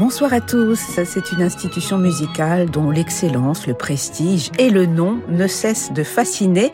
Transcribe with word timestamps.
Bonsoir 0.00 0.32
à 0.32 0.40
tous. 0.40 0.80
C'est 1.04 1.30
une 1.30 1.42
institution 1.42 1.98
musicale 1.98 2.70
dont 2.70 2.90
l'excellence, 2.90 3.66
le 3.66 3.74
prestige 3.74 4.50
et 4.58 4.70
le 4.70 4.86
nom 4.86 5.20
ne 5.28 5.46
cessent 5.46 5.92
de 5.92 6.02
fasciner. 6.04 6.72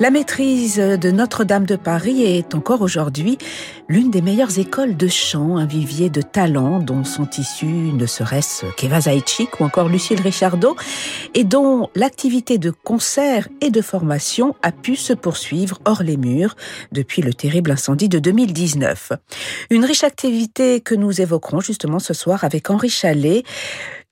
La 0.00 0.08
maîtrise 0.08 0.78
de 0.78 1.10
Notre-Dame 1.10 1.66
de 1.66 1.76
Paris 1.76 2.22
est 2.22 2.54
encore 2.54 2.80
aujourd'hui 2.80 3.36
l'une 3.92 4.10
des 4.10 4.22
meilleures 4.22 4.58
écoles 4.58 4.96
de 4.96 5.06
chant, 5.06 5.58
un 5.58 5.66
vivier 5.66 6.08
de 6.08 6.22
talents 6.22 6.78
dont 6.78 7.04
sont 7.04 7.28
issus 7.36 7.92
ne 7.92 8.06
serait-ce 8.06 8.64
qu'Eva 8.74 9.02
Zaitchik 9.02 9.60
ou 9.60 9.64
encore 9.64 9.90
Lucille 9.90 10.22
Richardot 10.22 10.74
et 11.34 11.44
dont 11.44 11.90
l'activité 11.94 12.56
de 12.56 12.70
concert 12.70 13.48
et 13.60 13.68
de 13.68 13.82
formation 13.82 14.56
a 14.62 14.72
pu 14.72 14.96
se 14.96 15.12
poursuivre 15.12 15.78
hors 15.84 16.02
les 16.02 16.16
murs 16.16 16.56
depuis 16.90 17.20
le 17.20 17.34
terrible 17.34 17.72
incendie 17.72 18.08
de 18.08 18.18
2019. 18.18 19.12
Une 19.68 19.84
riche 19.84 20.04
activité 20.04 20.80
que 20.80 20.94
nous 20.94 21.20
évoquerons 21.20 21.60
justement 21.60 21.98
ce 21.98 22.14
soir 22.14 22.44
avec 22.44 22.61
Henri 22.70 22.88
Chalet, 22.88 23.44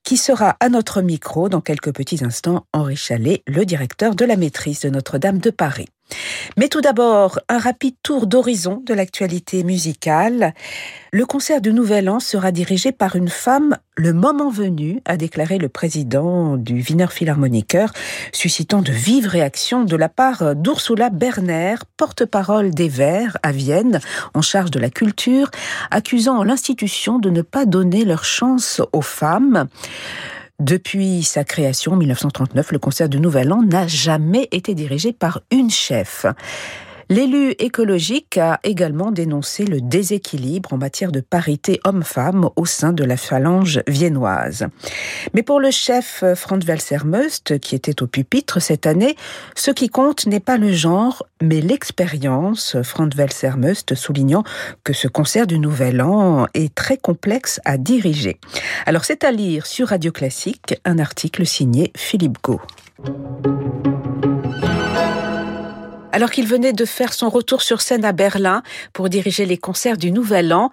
qui 0.03 0.17
sera 0.17 0.57
à 0.59 0.69
notre 0.69 1.01
micro 1.01 1.49
dans 1.49 1.61
quelques 1.61 1.93
petits 1.93 2.23
instants. 2.23 2.65
Henri 2.73 2.95
Chalet, 2.95 3.43
le 3.47 3.65
directeur 3.65 4.15
de 4.15 4.25
la 4.25 4.35
maîtrise 4.35 4.81
de 4.81 4.89
Notre-Dame 4.89 5.39
de 5.39 5.49
Paris. 5.49 5.87
Mais 6.57 6.67
tout 6.67 6.81
d'abord, 6.81 7.39
un 7.49 7.57
rapide 7.57 7.95
tour 8.03 8.27
d'horizon 8.27 8.81
de 8.85 8.93
l'actualité 8.93 9.63
musicale. 9.63 10.53
Le 11.11 11.25
concert 11.25 11.61
du 11.61 11.73
Nouvel 11.73 12.09
An 12.09 12.19
sera 12.19 12.51
dirigé 12.51 12.91
par 12.91 13.15
une 13.15 13.29
femme 13.29 13.77
le 13.97 14.13
moment 14.13 14.49
venu, 14.49 15.01
a 15.05 15.17
déclaré 15.17 15.57
le 15.57 15.69
président 15.69 16.57
du 16.57 16.81
Wiener 16.81 17.07
Philharmoniker, 17.09 17.93
suscitant 18.31 18.81
de 18.81 18.91
vives 18.91 19.27
réactions 19.27 19.83
de 19.83 19.95
la 19.95 20.09
part 20.09 20.55
d'Ursula 20.55 21.09
Berner, 21.09 21.75
porte-parole 21.97 22.71
des 22.71 22.87
Verts 22.87 23.37
à 23.43 23.51
Vienne, 23.51 23.99
en 24.33 24.41
charge 24.41 24.71
de 24.71 24.79
la 24.79 24.89
culture, 24.89 25.51
accusant 25.91 26.43
l'institution 26.43 27.19
de 27.19 27.29
ne 27.29 27.41
pas 27.41 27.65
donner 27.65 28.05
leur 28.05 28.23
chance 28.23 28.81
aux 28.91 29.01
femmes. 29.01 29.67
Depuis 30.61 31.23
sa 31.23 31.43
création 31.43 31.93
en 31.93 31.95
1939, 31.95 32.71
le 32.71 32.77
concert 32.77 33.09
du 33.09 33.19
Nouvel 33.19 33.51
An 33.51 33.63
n'a 33.63 33.87
jamais 33.87 34.47
été 34.51 34.75
dirigé 34.75 35.11
par 35.11 35.41
une 35.49 35.71
chef. 35.71 36.27
L'élu 37.11 37.51
écologique 37.59 38.37
a 38.37 38.61
également 38.63 39.11
dénoncé 39.11 39.65
le 39.65 39.81
déséquilibre 39.81 40.71
en 40.71 40.77
matière 40.77 41.11
de 41.11 41.19
parité 41.19 41.81
homme-femme 41.83 42.47
au 42.55 42.65
sein 42.65 42.93
de 42.93 43.03
la 43.03 43.17
phalange 43.17 43.81
viennoise. 43.85 44.67
Mais 45.33 45.43
pour 45.43 45.59
le 45.59 45.71
chef 45.71 46.23
Franz 46.35 46.65
Welser-Must, 46.65 47.59
qui 47.59 47.75
était 47.75 48.01
au 48.01 48.07
pupitre 48.07 48.61
cette 48.61 48.85
année, 48.85 49.17
ce 49.55 49.71
qui 49.71 49.89
compte 49.89 50.25
n'est 50.25 50.39
pas 50.39 50.55
le 50.55 50.71
genre, 50.71 51.27
mais 51.41 51.59
l'expérience, 51.59 52.77
Franz 52.81 53.13
Welser-Must 53.13 53.93
soulignant 53.93 54.45
que 54.85 54.93
ce 54.93 55.09
concert 55.09 55.47
du 55.47 55.59
Nouvel 55.59 56.01
An 56.01 56.47
est 56.53 56.73
très 56.73 56.95
complexe 56.95 57.59
à 57.65 57.77
diriger. 57.77 58.39
Alors 58.85 59.03
c'est 59.03 59.25
à 59.25 59.33
lire 59.33 59.65
sur 59.65 59.89
Radio 59.89 60.13
Classique 60.13 60.79
un 60.85 60.97
article 60.97 61.45
signé 61.45 61.91
Philippe 61.93 62.37
Gau. 62.41 62.61
Alors 66.13 66.29
qu'il 66.29 66.45
venait 66.45 66.73
de 66.73 66.83
faire 66.83 67.13
son 67.13 67.29
retour 67.29 67.61
sur 67.61 67.79
scène 67.79 68.03
à 68.03 68.11
Berlin 68.11 68.63
pour 68.91 69.07
diriger 69.07 69.45
les 69.45 69.57
concerts 69.57 69.95
du 69.95 70.11
Nouvel 70.11 70.53
An, 70.53 70.69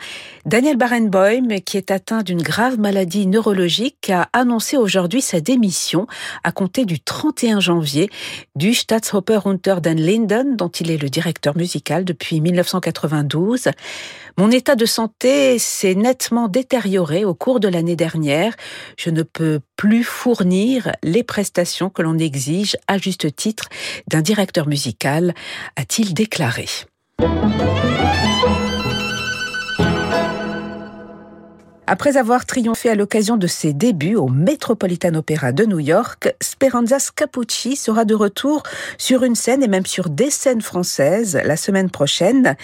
Daniel 0.46 0.76
Barenboim, 0.76 1.60
qui 1.64 1.76
est 1.76 1.92
atteint 1.92 2.22
d'une 2.22 2.42
grave 2.42 2.80
maladie 2.80 3.26
neurologique, 3.26 4.10
a 4.10 4.28
annoncé 4.32 4.76
aujourd'hui 4.76 5.22
sa 5.22 5.40
démission 5.40 6.08
à 6.42 6.50
compter 6.50 6.84
du 6.84 6.98
31 6.98 7.60
janvier 7.60 8.10
du 8.56 8.74
Staatsoper 8.74 9.40
unter 9.44 9.76
den 9.80 10.00
Linden, 10.00 10.56
dont 10.56 10.68
il 10.68 10.90
est 10.90 11.00
le 11.00 11.08
directeur 11.08 11.56
musical 11.56 12.04
depuis 12.04 12.40
1992. 12.40 13.68
Mon 14.38 14.52
état 14.52 14.76
de 14.76 14.86
santé 14.86 15.58
s'est 15.58 15.96
nettement 15.96 16.46
détérioré 16.46 17.24
au 17.24 17.34
cours 17.34 17.58
de 17.58 17.66
l'année 17.66 17.96
dernière. 17.96 18.54
Je 18.96 19.10
ne 19.10 19.24
peux 19.24 19.58
plus 19.74 20.04
fournir 20.04 20.92
les 21.02 21.24
prestations 21.24 21.90
que 21.90 22.02
l'on 22.02 22.18
exige 22.18 22.76
à 22.86 22.98
juste 22.98 23.34
titre 23.34 23.68
d'un 24.06 24.22
directeur 24.22 24.68
musical, 24.68 25.34
a-t-il 25.74 26.14
déclaré. 26.14 26.66
Après 31.90 32.18
avoir 32.18 32.44
triomphé 32.44 32.90
à 32.90 32.94
l'occasion 32.94 33.38
de 33.38 33.46
ses 33.46 33.72
débuts 33.72 34.14
au 34.14 34.28
Metropolitan 34.28 35.14
Opera 35.14 35.52
de 35.52 35.64
New 35.64 35.78
York, 35.78 36.34
Speranza 36.42 36.98
Scapucci 36.98 37.76
sera 37.76 38.04
de 38.04 38.14
retour 38.14 38.62
sur 38.98 39.22
une 39.22 39.34
scène 39.34 39.62
et 39.62 39.68
même 39.68 39.86
sur 39.86 40.10
des 40.10 40.30
scènes 40.30 40.60
françaises 40.60 41.40
la 41.42 41.56
semaine 41.56 41.88
prochaine. 41.88 42.56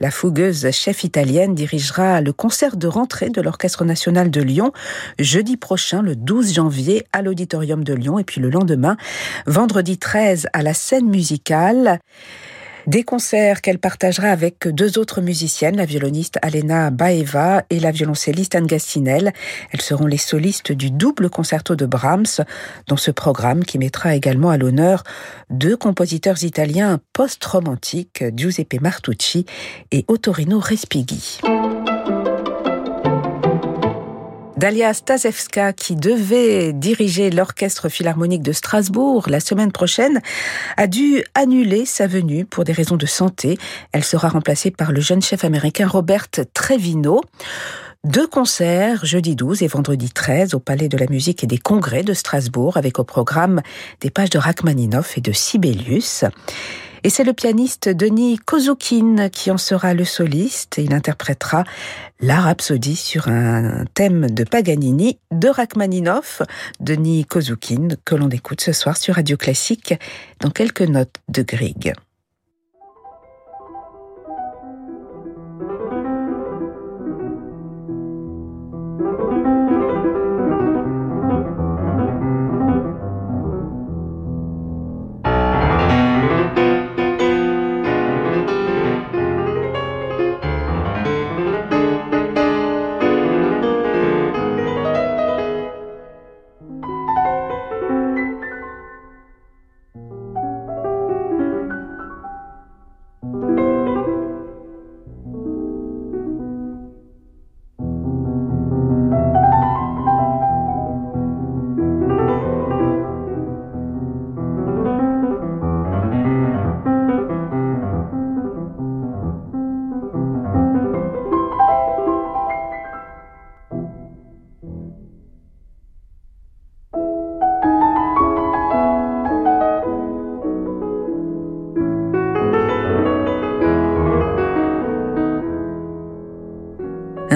La 0.00 0.10
fougueuse 0.10 0.68
chef 0.72 1.04
italienne 1.04 1.54
dirigera 1.54 2.20
le 2.20 2.32
concert 2.32 2.76
de 2.76 2.88
rentrée 2.88 3.30
de 3.30 3.40
l'Orchestre 3.40 3.84
national 3.84 4.32
de 4.32 4.42
Lyon 4.42 4.72
jeudi 5.16 5.56
prochain, 5.56 6.02
le 6.02 6.16
12 6.16 6.52
janvier, 6.52 7.06
à 7.12 7.22
l'Auditorium 7.22 7.84
de 7.84 7.94
Lyon 7.94 8.18
et 8.18 8.24
puis 8.24 8.40
le 8.40 8.50
lendemain, 8.50 8.96
vendredi 9.46 9.96
13, 9.96 10.48
à 10.52 10.62
la 10.62 10.74
scène 10.74 11.06
musicale. 11.06 12.00
Des 12.86 13.04
concerts 13.04 13.60
qu'elle 13.60 13.78
partagera 13.78 14.28
avec 14.28 14.66
deux 14.66 14.98
autres 14.98 15.20
musiciennes, 15.20 15.76
la 15.76 15.84
violoniste 15.84 16.38
Alena 16.42 16.90
Baeva 16.90 17.62
et 17.70 17.78
la 17.78 17.92
violoncelliste 17.92 18.56
Anne 18.56 18.66
Gastinel. 18.66 19.32
Elles 19.70 19.80
seront 19.80 20.06
les 20.06 20.18
solistes 20.18 20.72
du 20.72 20.90
double 20.90 21.30
concerto 21.30 21.76
de 21.76 21.86
Brahms, 21.86 22.44
dans 22.88 22.96
ce 22.96 23.12
programme 23.12 23.64
qui 23.64 23.78
mettra 23.78 24.16
également 24.16 24.50
à 24.50 24.56
l'honneur 24.56 25.04
deux 25.50 25.76
compositeurs 25.76 26.42
italiens 26.42 26.98
post-romantiques, 27.12 28.24
Giuseppe 28.36 28.80
Martucci 28.80 29.46
et 29.92 30.04
Ottorino 30.08 30.58
Respighi. 30.58 31.38
Dalia 34.62 34.94
Stasevska, 34.94 35.72
qui 35.72 35.96
devait 35.96 36.72
diriger 36.72 37.30
l'orchestre 37.30 37.88
philharmonique 37.88 38.42
de 38.42 38.52
Strasbourg 38.52 39.28
la 39.28 39.40
semaine 39.40 39.72
prochaine, 39.72 40.20
a 40.76 40.86
dû 40.86 41.24
annuler 41.34 41.84
sa 41.84 42.06
venue 42.06 42.44
pour 42.44 42.62
des 42.62 42.72
raisons 42.72 42.96
de 42.96 43.04
santé. 43.04 43.58
Elle 43.90 44.04
sera 44.04 44.28
remplacée 44.28 44.70
par 44.70 44.92
le 44.92 45.00
jeune 45.00 45.20
chef 45.20 45.44
américain 45.44 45.88
Robert 45.88 46.28
Trevino. 46.54 47.22
Deux 48.04 48.28
concerts, 48.28 49.04
jeudi 49.04 49.34
12 49.34 49.64
et 49.64 49.66
vendredi 49.66 50.10
13, 50.10 50.54
au 50.54 50.60
Palais 50.60 50.88
de 50.88 50.96
la 50.96 51.06
Musique 51.10 51.42
et 51.42 51.48
des 51.48 51.58
Congrès 51.58 52.04
de 52.04 52.14
Strasbourg, 52.14 52.76
avec 52.76 53.00
au 53.00 53.04
programme 53.04 53.62
des 54.00 54.10
pages 54.10 54.30
de 54.30 54.38
Rachmaninoff 54.38 55.18
et 55.18 55.20
de 55.20 55.32
Sibelius. 55.32 56.24
Et 57.04 57.10
c'est 57.10 57.24
le 57.24 57.32
pianiste 57.32 57.88
Denis 57.88 58.38
Kozoukin 58.38 59.28
qui 59.28 59.50
en 59.50 59.58
sera 59.58 59.92
le 59.92 60.04
soliste. 60.04 60.78
Il 60.78 60.94
interprétera 60.94 61.64
la 62.20 62.40
rhapsodie 62.40 62.94
sur 62.94 63.26
un 63.26 63.84
thème 63.94 64.30
de 64.30 64.44
Paganini 64.44 65.18
de 65.32 65.48
Rachmaninoff, 65.48 66.42
Denis 66.78 67.24
Kozoukin, 67.24 67.88
que 68.04 68.14
l'on 68.14 68.28
écoute 68.28 68.60
ce 68.60 68.72
soir 68.72 68.96
sur 68.96 69.16
Radio 69.16 69.36
Classique 69.36 69.94
dans 70.38 70.50
quelques 70.50 70.82
notes 70.82 71.16
de 71.28 71.42
Grieg. 71.42 71.92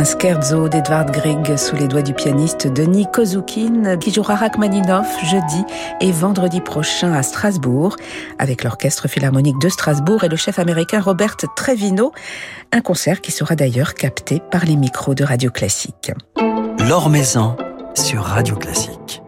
Scherzo 0.06 0.68
d'Edvard 0.68 1.06
Grieg 1.06 1.56
sous 1.56 1.74
les 1.74 1.88
doigts 1.88 2.02
du 2.02 2.14
pianiste 2.14 2.68
Denis 2.68 3.06
Kozoukin 3.12 3.96
qui 3.96 4.12
jouera 4.12 4.36
Rachmaninoff 4.36 5.06
jeudi 5.24 5.64
et 6.00 6.12
vendredi 6.12 6.60
prochain 6.60 7.12
à 7.12 7.24
Strasbourg 7.24 7.96
avec 8.38 8.62
l'Orchestre 8.62 9.08
Philharmonique 9.08 9.58
de 9.58 9.68
Strasbourg 9.68 10.22
et 10.22 10.28
le 10.28 10.36
chef 10.36 10.60
américain 10.60 11.00
Robert 11.00 11.36
Trevino. 11.56 12.12
Un 12.72 12.80
concert 12.80 13.20
qui 13.20 13.32
sera 13.32 13.56
d'ailleurs 13.56 13.94
capté 13.94 14.40
par 14.50 14.64
les 14.64 14.76
micros 14.76 15.14
de 15.14 15.24
Radio 15.24 15.50
Classique. 15.50 16.12
L'Or 16.88 17.10
Maison 17.10 17.56
sur 17.94 18.22
Radio 18.22 18.54
Classique. 18.54 19.25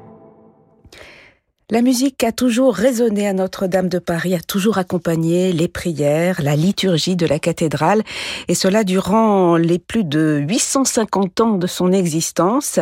La 1.71 1.83
musique 1.83 2.25
a 2.25 2.33
toujours 2.33 2.75
résonné 2.75 3.29
à 3.29 3.35
Notre-Dame 3.35 3.91
de 3.91 3.99
Paris, 3.99 4.35
a 4.35 4.41
toujours 4.41 4.79
accompagné 4.79 5.53
les 5.53 5.69
prières, 5.69 6.41
la 6.41 6.57
liturgie 6.57 7.15
de 7.15 7.27
la 7.27 7.39
cathédrale, 7.39 8.05
et 8.49 8.55
cela 8.55 8.85
durant 8.85 9.59
les 9.59 9.79
plus 9.79 10.03
de 10.03 10.43
850 10.49 11.41
ans 11.43 11.59
de 11.59 11.67
son 11.67 11.93
existence. 11.93 12.81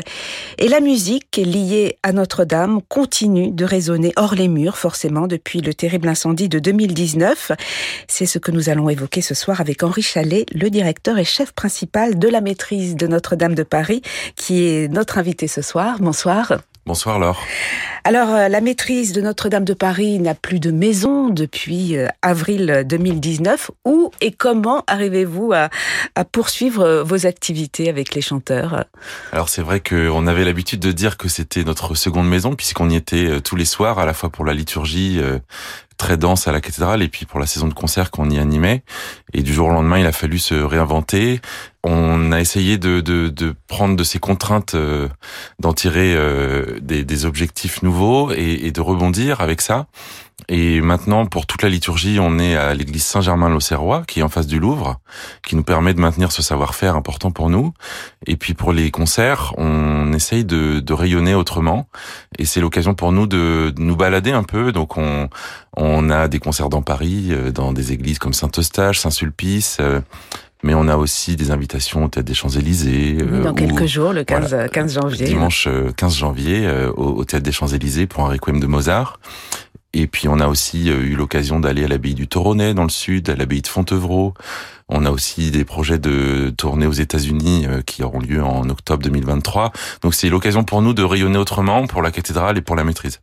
Et 0.58 0.68
la 0.68 0.78
musique 0.78 1.36
liée 1.36 1.98
à 2.04 2.12
Notre-Dame 2.12 2.80
continue 2.88 3.50
de 3.50 3.64
résonner 3.64 4.12
hors 4.14 4.36
les 4.36 4.46
murs, 4.46 4.78
forcément, 4.78 5.26
depuis 5.26 5.62
le 5.62 5.74
terrible 5.74 6.06
incendie 6.06 6.48
de 6.48 6.60
2019. 6.60 7.50
C'est 8.06 8.26
ce 8.26 8.38
que 8.38 8.52
nous 8.52 8.68
allons 8.68 8.88
évoquer 8.88 9.20
ce 9.20 9.34
soir 9.34 9.60
avec 9.60 9.82
Henri 9.82 10.02
Chalet, 10.02 10.46
le 10.54 10.70
directeur 10.70 11.18
et 11.18 11.24
chef 11.24 11.50
principal 11.50 12.20
de 12.20 12.28
la 12.28 12.40
maîtrise 12.40 12.94
de 12.94 13.08
Notre-Dame 13.08 13.56
de 13.56 13.64
Paris, 13.64 14.02
qui 14.36 14.62
est 14.64 14.86
notre 14.86 15.18
invité 15.18 15.48
ce 15.48 15.60
soir. 15.60 15.96
Bonsoir. 15.98 16.60
Bonsoir 16.86 17.18
Laure. 17.18 17.42
Alors, 18.04 18.30
euh, 18.30 18.46
la 18.46 18.60
maîtrise 18.60 19.12
de 19.12 19.20
Notre-Dame 19.20 19.64
de 19.64 19.74
Paris 19.74 20.20
n'a 20.20 20.36
plus 20.36 20.60
de 20.60 20.70
maison 20.70 21.28
depuis 21.28 21.96
euh, 21.96 22.06
avril 22.22 22.84
2019. 22.86 23.72
Où 23.84 24.12
et 24.20 24.30
comment 24.30 24.84
arrivez-vous 24.86 25.52
à, 25.52 25.68
poursuivre 26.30 26.82
euh, 26.82 27.02
vos 27.02 27.26
activités 27.26 27.88
avec 27.88 28.14
les 28.14 28.20
chanteurs? 28.20 28.84
Alors, 29.32 29.48
c'est 29.48 29.62
vrai 29.62 29.80
qu'on 29.80 30.28
avait 30.28 30.44
l'habitude 30.44 30.78
de 30.78 30.92
dire 30.92 31.16
que 31.16 31.28
c'était 31.28 31.64
notre 31.64 31.96
seconde 31.96 32.28
maison, 32.28 32.54
puisqu'on 32.54 32.88
y 32.88 32.94
était 32.94 33.40
tous 33.40 33.56
les 33.56 33.64
soirs, 33.64 33.98
à 33.98 34.06
la 34.06 34.14
fois 34.14 34.30
pour 34.30 34.44
la 34.44 34.54
liturgie 34.54 35.20
très 35.96 36.16
dense 36.16 36.48
à 36.48 36.52
la 36.52 36.60
cathédrale 36.60 37.02
et 37.02 37.08
puis 37.08 37.26
pour 37.26 37.40
la 37.40 37.46
saison 37.46 37.68
de 37.68 37.74
concert 37.74 38.10
qu'on 38.10 38.30
y 38.30 38.38
animait. 38.38 38.82
Et 39.32 39.42
du 39.42 39.52
jour 39.52 39.68
au 39.68 39.72
lendemain, 39.72 39.98
il 39.98 40.06
a 40.06 40.12
fallu 40.12 40.38
se 40.38 40.54
réinventer. 40.54 41.40
On 41.84 42.32
a 42.32 42.40
essayé 42.40 42.78
de, 42.78 43.00
de, 43.00 43.28
de 43.28 43.54
prendre 43.68 43.96
de 43.96 44.04
ces 44.04 44.18
contraintes, 44.18 44.74
euh, 44.74 45.08
d'en 45.60 45.72
tirer 45.72 46.14
euh, 46.16 46.80
des, 46.80 47.04
des, 47.04 47.24
objectifs 47.24 47.82
nouveaux 47.82 48.32
et, 48.32 48.60
et, 48.64 48.72
de 48.72 48.80
rebondir 48.80 49.40
avec 49.40 49.60
ça. 49.60 49.86
Et 50.48 50.80
maintenant, 50.80 51.26
pour 51.26 51.46
toute 51.46 51.62
la 51.62 51.68
liturgie, 51.68 52.18
on 52.20 52.38
est 52.38 52.54
à 52.54 52.72
l'église 52.74 53.04
Saint-Germain-l'Auxerrois, 53.04 54.04
qui 54.06 54.20
est 54.20 54.22
en 54.22 54.28
face 54.28 54.46
du 54.46 54.60
Louvre, 54.60 55.00
qui 55.44 55.56
nous 55.56 55.64
permet 55.64 55.92
de 55.92 56.00
maintenir 56.00 56.30
ce 56.30 56.42
savoir-faire 56.42 56.94
important 56.94 57.30
pour 57.30 57.50
nous. 57.50 57.72
Et 58.26 58.36
puis 58.36 58.54
pour 58.54 58.72
les 58.72 58.90
concerts, 58.90 59.54
on 59.58 60.12
essaye 60.12 60.44
de, 60.44 60.80
de 60.80 60.92
rayonner 60.92 61.34
autrement. 61.34 61.88
Et 62.38 62.44
c'est 62.44 62.60
l'occasion 62.60 62.94
pour 62.94 63.12
nous 63.12 63.26
de, 63.26 63.74
nous 63.78 63.96
balader 63.96 64.32
un 64.32 64.44
peu. 64.44 64.70
Donc 64.70 64.96
on, 64.96 65.28
on 65.76 66.10
a 66.10 66.28
des 66.28 66.38
concerts 66.38 66.68
dans 66.68 66.82
Paris, 66.82 67.28
euh, 67.30 67.50
dans 67.50 67.72
des 67.72 67.92
églises 67.92 68.18
comme 68.18 68.32
Saint-Eustache, 68.32 69.00
Saint-Sulpice. 69.00 69.78
Euh, 69.80 70.00
mais 70.62 70.74
on 70.74 70.88
a 70.88 70.96
aussi 70.96 71.36
des 71.36 71.50
invitations 71.50 72.04
au 72.04 72.08
Théâtre 72.08 72.26
des 72.26 72.34
Champs-Élysées. 72.34 73.18
Euh, 73.20 73.42
dans 73.42 73.52
quelques 73.52 73.86
jours, 73.86 74.12
le 74.12 74.24
15, 74.24 74.68
15 74.72 74.94
janvier. 74.94 75.26
Dimanche 75.26 75.68
15 75.96 76.16
janvier, 76.16 76.68
au, 76.96 77.18
au 77.18 77.24
Théâtre 77.24 77.44
des 77.44 77.52
Champs-Élysées 77.52 78.06
pour 78.06 78.24
un 78.24 78.28
requiem 78.28 78.58
de 78.58 78.66
Mozart. 78.66 79.20
Et 79.98 80.06
puis 80.06 80.28
on 80.28 80.40
a 80.40 80.46
aussi 80.46 80.88
eu 80.88 81.14
l'occasion 81.14 81.58
d'aller 81.58 81.84
à 81.84 81.88
l'abbaye 81.88 82.14
du 82.14 82.28
Toronnet 82.28 82.74
dans 82.74 82.82
le 82.82 82.90
sud, 82.90 83.30
à 83.30 83.34
l'abbaye 83.34 83.62
de 83.62 83.66
Fontevraud. 83.66 84.34
On 84.88 85.06
a 85.06 85.10
aussi 85.10 85.50
des 85.50 85.64
projets 85.64 85.98
de 85.98 86.52
tournée 86.56 86.86
aux 86.86 86.92
États-Unis 86.92 87.66
qui 87.86 88.02
auront 88.02 88.20
lieu 88.20 88.42
en 88.42 88.68
octobre 88.68 89.02
2023. 89.02 89.72
Donc 90.02 90.14
c'est 90.14 90.28
l'occasion 90.28 90.64
pour 90.64 90.82
nous 90.82 90.92
de 90.92 91.02
rayonner 91.02 91.38
autrement 91.38 91.86
pour 91.86 92.02
la 92.02 92.10
cathédrale 92.10 92.58
et 92.58 92.60
pour 92.60 92.76
la 92.76 92.84
maîtrise. 92.84 93.20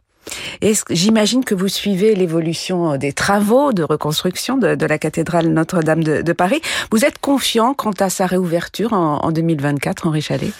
J'imagine 0.89 1.43
que 1.43 1.53
vous 1.53 1.67
suivez 1.67 2.15
l'évolution 2.15 2.97
des 2.97 3.13
travaux 3.13 3.73
de 3.73 3.83
reconstruction 3.83 4.57
de, 4.57 4.85
la 4.85 4.97
cathédrale 4.97 5.47
Notre-Dame 5.47 6.03
de, 6.03 6.33
Paris. 6.33 6.61
Vous 6.91 7.05
êtes 7.05 7.19
confiant 7.19 7.73
quant 7.73 7.93
à 7.99 8.09
sa 8.09 8.25
réouverture 8.25 8.93
en, 8.93 9.31
2024, 9.31 10.07
Henri 10.07 10.21
Chalet? 10.21 10.53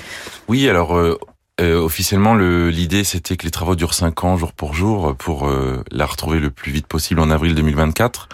Oui, 0.47 0.69
alors 0.69 0.95
euh, 0.95 1.17
euh, 1.61 1.79
officiellement, 1.79 2.35
l'idée 2.35 3.03
c'était 3.03 3.37
que 3.37 3.45
les 3.45 3.51
travaux 3.51 3.75
durent 3.75 3.93
cinq 3.93 4.23
ans, 4.23 4.37
jour 4.37 4.53
pour 4.53 4.73
jour, 4.73 5.15
pour 5.15 5.47
euh, 5.47 5.83
la 5.91 6.05
retrouver 6.05 6.39
le 6.39 6.49
plus 6.49 6.71
vite 6.71 6.87
possible 6.87 7.19
en 7.19 7.29
avril 7.29 7.55
2024. 7.55 8.29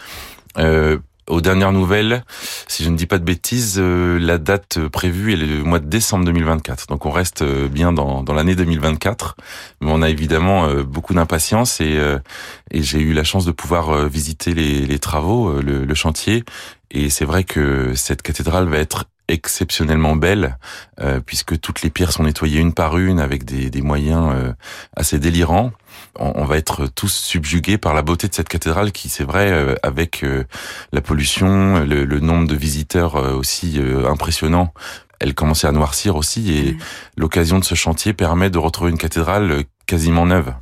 Euh, 0.57 0.97
aux 1.29 1.41
dernières 1.41 1.71
nouvelles, 1.71 2.23
si 2.67 2.83
je 2.83 2.89
ne 2.89 2.97
dis 2.97 3.05
pas 3.05 3.19
de 3.19 3.23
bêtises, 3.23 3.75
euh, 3.77 4.17
la 4.19 4.37
date 4.37 4.79
prévue 4.87 5.33
est 5.33 5.35
le 5.35 5.63
mois 5.63 5.79
de 5.79 5.85
décembre 5.85 6.25
2024. 6.25 6.87
Donc 6.87 7.05
on 7.05 7.11
reste 7.11 7.43
euh, 7.43 7.67
bien 7.67 7.93
dans, 7.93 8.23
dans 8.23 8.33
l'année 8.33 8.55
2024, 8.55 9.35
mais 9.81 9.91
on 9.91 10.01
a 10.01 10.09
évidemment 10.09 10.65
euh, 10.65 10.83
beaucoup 10.83 11.13
d'impatience 11.13 11.81
et, 11.81 11.99
et 12.71 12.81
j'ai 12.81 12.99
eu 12.99 13.13
la 13.13 13.23
chance 13.23 13.45
de 13.45 13.51
pouvoir 13.51 14.07
visiter 14.07 14.53
les, 14.53 14.85
les 14.85 14.99
travaux, 14.99 15.61
le, 15.61 15.85
le 15.85 15.95
chantier. 15.95 16.43
Et 16.91 17.09
c'est 17.09 17.25
vrai 17.25 17.43
que 17.43 17.93
cette 17.95 18.21
cathédrale 18.21 18.67
va 18.67 18.77
être 18.77 19.05
exceptionnellement 19.29 20.15
belle, 20.15 20.57
euh, 20.99 21.19
puisque 21.25 21.59
toutes 21.59 21.81
les 21.81 21.89
pierres 21.89 22.11
sont 22.11 22.23
nettoyées 22.23 22.59
une 22.59 22.73
par 22.73 22.97
une 22.97 23.19
avec 23.19 23.45
des, 23.45 23.69
des 23.69 23.81
moyens 23.81 24.33
euh, 24.33 24.53
assez 24.95 25.19
délirants. 25.19 25.71
On, 26.17 26.45
va 26.45 26.57
être 26.57 26.87
tous 26.87 27.13
subjugués 27.13 27.77
par 27.77 27.93
la 27.93 28.01
beauté 28.01 28.27
de 28.27 28.33
cette 28.33 28.49
cathédrale 28.49 28.91
qui, 28.91 29.09
c'est 29.09 29.23
vrai, 29.23 29.51
euh, 29.51 29.75
avec 29.83 30.25
la 30.91 31.01
pollution, 31.01 31.79
le, 31.85 32.05
le, 32.05 32.19
nombre 32.19 32.47
de 32.47 32.55
visiteurs 32.55 33.15
aussi 33.15 33.79
impressionnant, 34.07 34.73
elle 35.19 35.33
commençait 35.33 35.67
à 35.67 35.71
noircir 35.71 36.15
aussi, 36.15 36.53
et 36.53 36.77
l'occasion 37.17 37.59
de 37.59 37.63
ce 37.63 37.75
chantier 37.75 38.13
permet 38.13 38.49
de 38.49 38.57
retrouver 38.57 38.91
une 38.91 38.97
cathédrale 38.97 39.63
quasiment 39.85 40.25
neuve. 40.25 40.53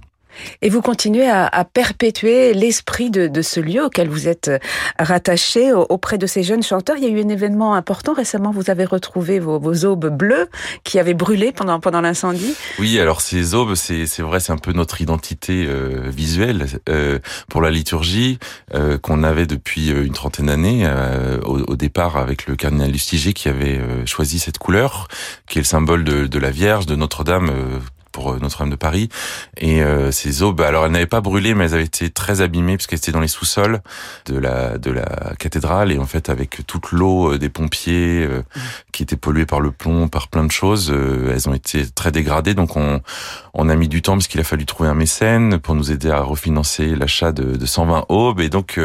Et 0.62 0.70
vous 0.70 0.82
continuez 0.82 1.30
à, 1.30 1.48
à 1.48 1.66
perpétuer 1.66 2.54
l'esprit 2.54 3.10
de, 3.10 3.28
de, 3.28 3.42
ce 3.42 3.60
lieu 3.60 3.84
auquel 3.84 4.10
vous 4.10 4.28
êtes 4.28 4.48
euh, 4.50 4.60
rattaché 5.00 5.74
auprès 5.74 6.18
de 6.18 6.28
ces 6.28 6.44
jeunes 6.44 6.64
chanteurs. 6.64 6.98
Il 6.98 7.04
y 7.04 7.08
a 7.08 7.10
eu 7.10 7.24
un 7.24 7.30
événement 7.30 7.76
important 7.76 8.14
récemment. 8.14 8.52
Vous 8.52 8.70
avez 8.70 8.86
retrouvé 8.86 9.40
vos, 9.40 9.60
vos 9.60 9.86
aubes 9.86 10.10
bleues 10.10 10.50
qui 10.84 11.00
avaient 11.00 11.14
brûlé 11.14 11.52
pendant 11.52 11.80
pendant 11.80 12.02
l'incendie. 12.02 12.56
Oui, 12.80 13.00
alors 13.00 13.22
ces 13.22 13.54
aubes, 13.54 13.76
c'est 13.76 14.20
vrai, 14.20 14.40
c'est 14.40 14.52
un 14.52 14.58
peu 14.58 14.74
notre 14.74 15.02
identité 15.02 15.66
euh, 15.68 16.10
visuelle 16.10 16.68
euh, 16.90 17.20
pour 17.50 17.62
la 17.62 17.72
liturgie 17.72 18.40
euh, 18.74 18.98
qu'on 18.98 19.24
avait 19.24 19.46
depuis 19.46 19.92
euh, 19.92 20.06
une 20.06 20.14
trentaine 20.14 20.48
d'années. 20.48 20.84
Euh, 20.86 21.40
au, 21.42 21.60
au, 21.60 21.76
départ, 21.76 22.18
avec 22.18 22.48
le 22.48 22.56
cardinal 22.56 22.92
Lustiger 22.92 23.34
qui 23.34 23.50
avait 23.50 23.80
choisi 24.06 24.40
cette 24.40 24.58
couleur, 24.58 25.08
qui 25.48 25.60
est 25.60 25.62
le 25.62 25.66
symbole 25.66 26.04
de, 26.04 26.28
de 26.28 26.40
la 26.40 26.52
Vierge, 26.52 26.86
de 26.86 26.96
Notre-Dame 26.96 27.52
pour 28.18 28.32
euh, 28.32 28.40
Notre-Dame 28.42 28.72
de 28.72 28.76
Paris. 28.76 29.10
Et 29.58 29.84
euh, 29.84 30.12
ces 30.12 30.44
bah, 30.56 30.68
alors 30.68 30.86
elles 30.86 30.92
n'avaient 30.92 31.06
pas 31.06 31.22
brûlé, 31.22 31.54
mais 31.54 31.66
elles 31.66 31.76
avaient 31.76 31.84
été 31.84 32.10
très 32.10 32.42
abîmées 32.42 32.78
puisqu'elles 32.78 32.98
étaient 32.98 33.12
dans 33.12 33.20
les 33.20 33.28
sous-sols 33.28 33.82
de 34.26 34.40
la 34.40 34.80
de 34.80 34.90
la 34.90 35.06
cathédrale 35.38 35.92
et 35.92 36.00
en 36.00 36.08
fait 36.08 36.30
avec 36.30 36.66
toute 36.66 36.92
l'eau 36.92 37.34
euh, 37.34 37.38
des 37.38 37.50
pompiers 37.50 38.28
mmh. 38.28 38.60
qui 38.92 39.04
était 39.04 39.18
polluée 39.18 39.46
par 39.46 39.60
le 39.60 39.72
plomb, 39.72 40.08
par 40.08 40.30
plein 40.30 40.44
de 40.44 40.52
choses, 40.52 40.92
elles 40.92 41.48
ont 41.48 41.54
été 41.54 41.88
très 41.88 42.12
dégradées. 42.12 42.56
Donc 42.56 42.76
on 42.76 43.02
on 43.54 43.70
a 43.70 43.76
mis 43.76 43.88
du 43.88 44.02
temps 44.02 44.14
parce 44.14 44.28
qu'il 44.28 44.42
a 44.42 44.44
fallu 44.44 44.66
trouver 44.66 44.90
un 44.90 44.96
mécène 44.96 45.60
pour 45.60 45.76
nous 45.76 45.92
aider 45.92 46.10
à 46.10 46.22
refinancer 46.22 46.96
l'achat 46.96 47.32
de, 47.32 47.56
de 47.56 47.66
120 47.66 48.06
aubes 48.10 48.40
et 48.40 48.50
donc 48.50 48.80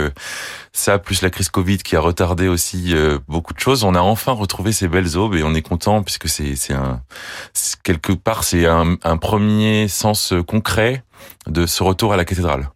ça, 0.75 0.99
plus 0.99 1.21
la 1.21 1.29
crise 1.29 1.51
Covid 1.51 1.79
qui 1.79 1.97
a 1.97 2.01
retardé 2.01 2.49
aussi 2.49 2.95
euh, 2.95 3.19
beaucoup 3.29 3.53
de 3.53 3.59
choses, 3.59 3.85
on 3.85 3.95
a 3.95 4.01
enfin 4.01 4.33
retrouvé 4.33 4.73
ces 4.73 4.89
belles 4.89 5.19
aubes 5.19 5.35
et 5.35 5.43
on 5.43 5.55
est 5.55 5.61
content 5.61 6.03
puisque 6.03 6.31
c'est 6.31 6.57
c'est 6.57 6.73
un 6.73 7.03
quelque 7.83 8.13
part 8.13 8.43
c'est 8.43 8.67
un, 8.67 8.97
un 9.03 9.17
premier 9.23 9.87
sens 9.87 10.35
concret 10.49 11.05
de 11.47 11.65
ce 11.65 11.85
retour 11.85 12.13
à 12.13 12.17
la 12.17 12.25
cathédrale. 12.25 12.69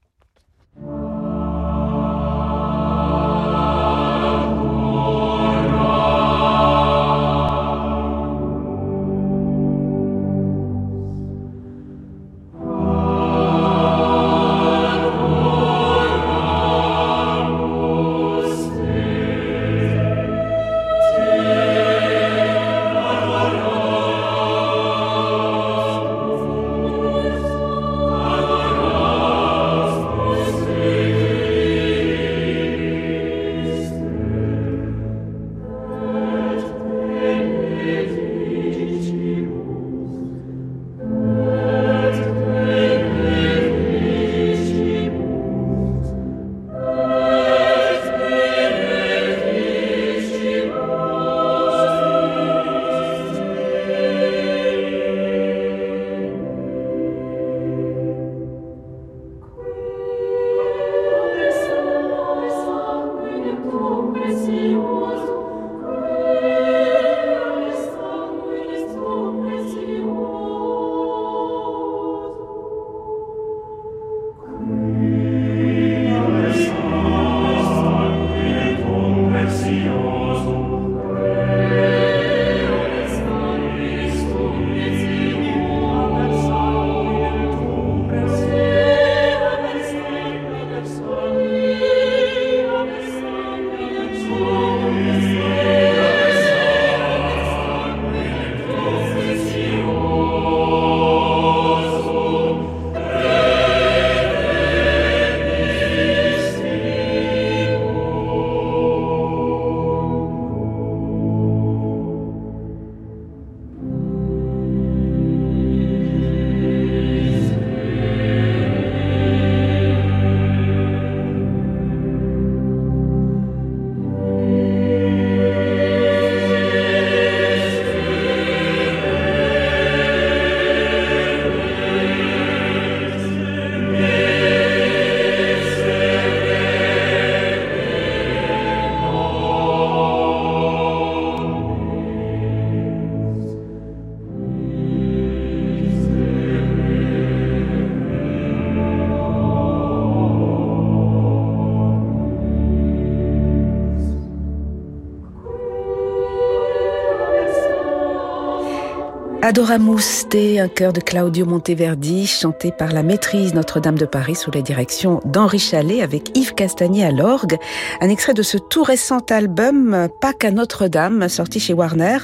Adoramus 159.57 160.29
Te, 160.29 160.61
un 160.61 160.69
chœur 160.69 160.93
de 160.93 161.01
Claudio 161.01 161.47
Monteverdi, 161.47 162.27
chanté 162.27 162.73
par 162.73 162.93
la 162.93 163.03
maîtrise 163.03 163.55
Notre-Dame 163.55 163.97
de 163.97 164.05
Paris 164.05 164.35
sous 164.35 164.51
la 164.51 164.61
direction 164.61 165.23
d'Henri 165.25 165.59
Chalet 165.59 166.03
avec 166.03 166.37
Yves 166.37 166.53
Castagnier 166.53 167.07
à 167.07 167.11
l'orgue. 167.11 167.57
Un 168.03 168.11
extrait 168.11 168.35
de 168.35 168.43
ce 168.43 168.59
tout 168.59 168.83
récent 168.83 169.25
album 169.31 170.09
Pâques 170.21 170.45
à 170.45 170.51
Notre-Dame, 170.51 171.31
sorti 171.31 171.59
chez 171.59 171.73
Warner. 171.73 172.19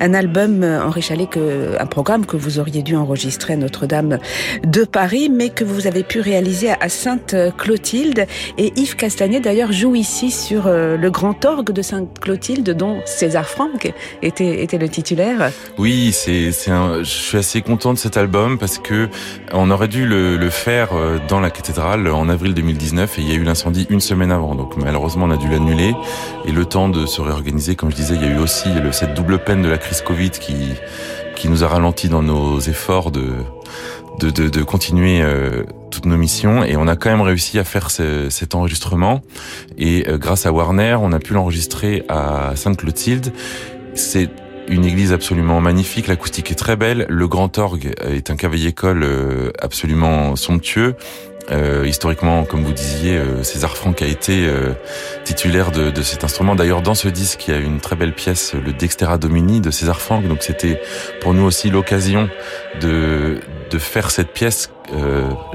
Un 0.00 0.14
album, 0.14 0.64
Henri 0.64 1.00
Chalet, 1.00 1.28
un 1.78 1.86
programme 1.86 2.26
que 2.26 2.36
vous 2.36 2.58
auriez 2.58 2.82
dû 2.82 2.96
enregistrer 2.96 3.52
à 3.52 3.56
Notre-Dame 3.56 4.18
de 4.64 4.82
Paris, 4.82 5.28
mais 5.28 5.50
que 5.50 5.62
vous 5.62 5.86
avez 5.86 6.02
pu 6.02 6.18
réaliser 6.18 6.70
à 6.70 6.88
Sainte-Clotilde. 6.88 8.26
Et 8.58 8.72
Yves 8.74 8.96
Castagnier, 8.96 9.38
d'ailleurs, 9.38 9.70
joue 9.70 9.94
ici 9.94 10.32
sur 10.32 10.66
euh, 10.66 10.96
le 10.96 11.10
grand 11.12 11.44
orgue 11.44 11.70
de 11.70 11.82
Sainte-Clotilde, 11.82 12.70
dont 12.70 12.98
César 13.04 13.48
Franck 13.48 13.92
était, 14.22 14.60
était 14.64 14.78
le 14.78 14.88
titulaire. 14.88 15.52
Oui, 15.78 16.10
c'est 16.12 16.50
je 16.66 17.02
suis 17.04 17.38
assez 17.38 17.62
content 17.62 17.92
de 17.92 17.98
cet 17.98 18.16
album 18.16 18.58
parce 18.58 18.78
que 18.78 19.08
on 19.52 19.70
aurait 19.70 19.88
dû 19.88 20.06
le, 20.06 20.36
le, 20.36 20.50
faire 20.50 20.90
euh, 20.92 21.18
dans 21.28 21.40
la 21.40 21.50
cathédrale 21.50 22.08
en 22.08 22.28
avril 22.28 22.54
2019 22.54 23.18
et 23.18 23.22
il 23.22 23.28
y 23.28 23.32
a 23.32 23.34
eu 23.34 23.44
l'incendie 23.44 23.86
une 23.90 24.00
semaine 24.00 24.32
avant. 24.32 24.54
Donc 24.54 24.76
malheureusement 24.76 25.26
on 25.26 25.30
a 25.30 25.36
dû 25.36 25.48
l'annuler 25.48 25.94
et 26.44 26.52
le 26.52 26.64
temps 26.64 26.88
de 26.88 27.06
se 27.06 27.20
réorganiser, 27.20 27.76
comme 27.76 27.90
je 27.90 27.96
disais, 27.96 28.14
il 28.14 28.22
y 28.22 28.26
a 28.26 28.34
eu 28.34 28.38
aussi 28.38 28.68
cette 28.92 29.14
double 29.14 29.38
peine 29.38 29.62
de 29.62 29.68
la 29.68 29.78
crise 29.78 30.00
Covid 30.00 30.30
qui 30.30 30.74
qui 31.36 31.48
nous 31.48 31.64
a 31.64 31.68
ralenti 31.68 32.08
dans 32.08 32.22
nos 32.22 32.60
efforts 32.60 33.10
de 33.10 33.32
de, 34.20 34.30
de, 34.30 34.48
de 34.48 34.62
continuer 34.62 35.20
euh, 35.22 35.64
toutes 35.90 36.06
nos 36.06 36.16
missions 36.16 36.62
et 36.62 36.76
on 36.76 36.86
a 36.86 36.96
quand 36.96 37.10
même 37.10 37.20
réussi 37.20 37.58
à 37.58 37.64
faire 37.64 37.90
ce, 37.90 38.30
cet 38.30 38.54
enregistrement 38.54 39.22
et 39.76 40.08
euh, 40.08 40.18
grâce 40.18 40.46
à 40.46 40.52
Warner 40.52 40.96
on 41.00 41.12
a 41.12 41.18
pu 41.18 41.34
l'enregistrer 41.34 42.04
à 42.08 42.52
Sainte-Clotilde. 42.54 43.32
C'est 43.94 44.28
une 44.68 44.84
église 44.84 45.12
absolument 45.12 45.60
magnifique, 45.60 46.06
l'acoustique 46.06 46.50
est 46.50 46.56
très 46.56 46.76
belle, 46.76 47.06
le 47.08 47.28
grand 47.28 47.58
orgue 47.58 47.92
est 48.00 48.30
un 48.30 48.36
cavalier-école 48.36 49.02
euh, 49.02 49.50
absolument 49.60 50.36
somptueux. 50.36 50.96
Euh, 51.50 51.84
historiquement, 51.86 52.44
comme 52.44 52.64
vous 52.64 52.72
disiez, 52.72 53.18
euh, 53.18 53.42
César 53.42 53.76
Franck 53.76 54.00
a 54.00 54.06
été 54.06 54.46
euh, 54.46 54.72
titulaire 55.24 55.72
de, 55.72 55.90
de, 55.90 56.02
cet 56.02 56.24
instrument. 56.24 56.54
D'ailleurs, 56.54 56.80
dans 56.80 56.94
ce 56.94 57.08
disque, 57.08 57.46
il 57.48 57.54
y 57.54 57.56
a 57.56 57.60
une 57.60 57.80
très 57.80 57.96
belle 57.96 58.14
pièce, 58.14 58.54
le 58.54 58.72
Dextera 58.72 59.18
Domini 59.18 59.60
de 59.60 59.70
César 59.70 60.00
Franck. 60.00 60.26
Donc, 60.26 60.38
c'était 60.40 60.80
pour 61.20 61.34
nous 61.34 61.42
aussi 61.42 61.68
l'occasion 61.68 62.30
de, 62.80 63.40
de 63.70 63.78
faire 63.78 64.10
cette 64.10 64.32
pièce 64.32 64.70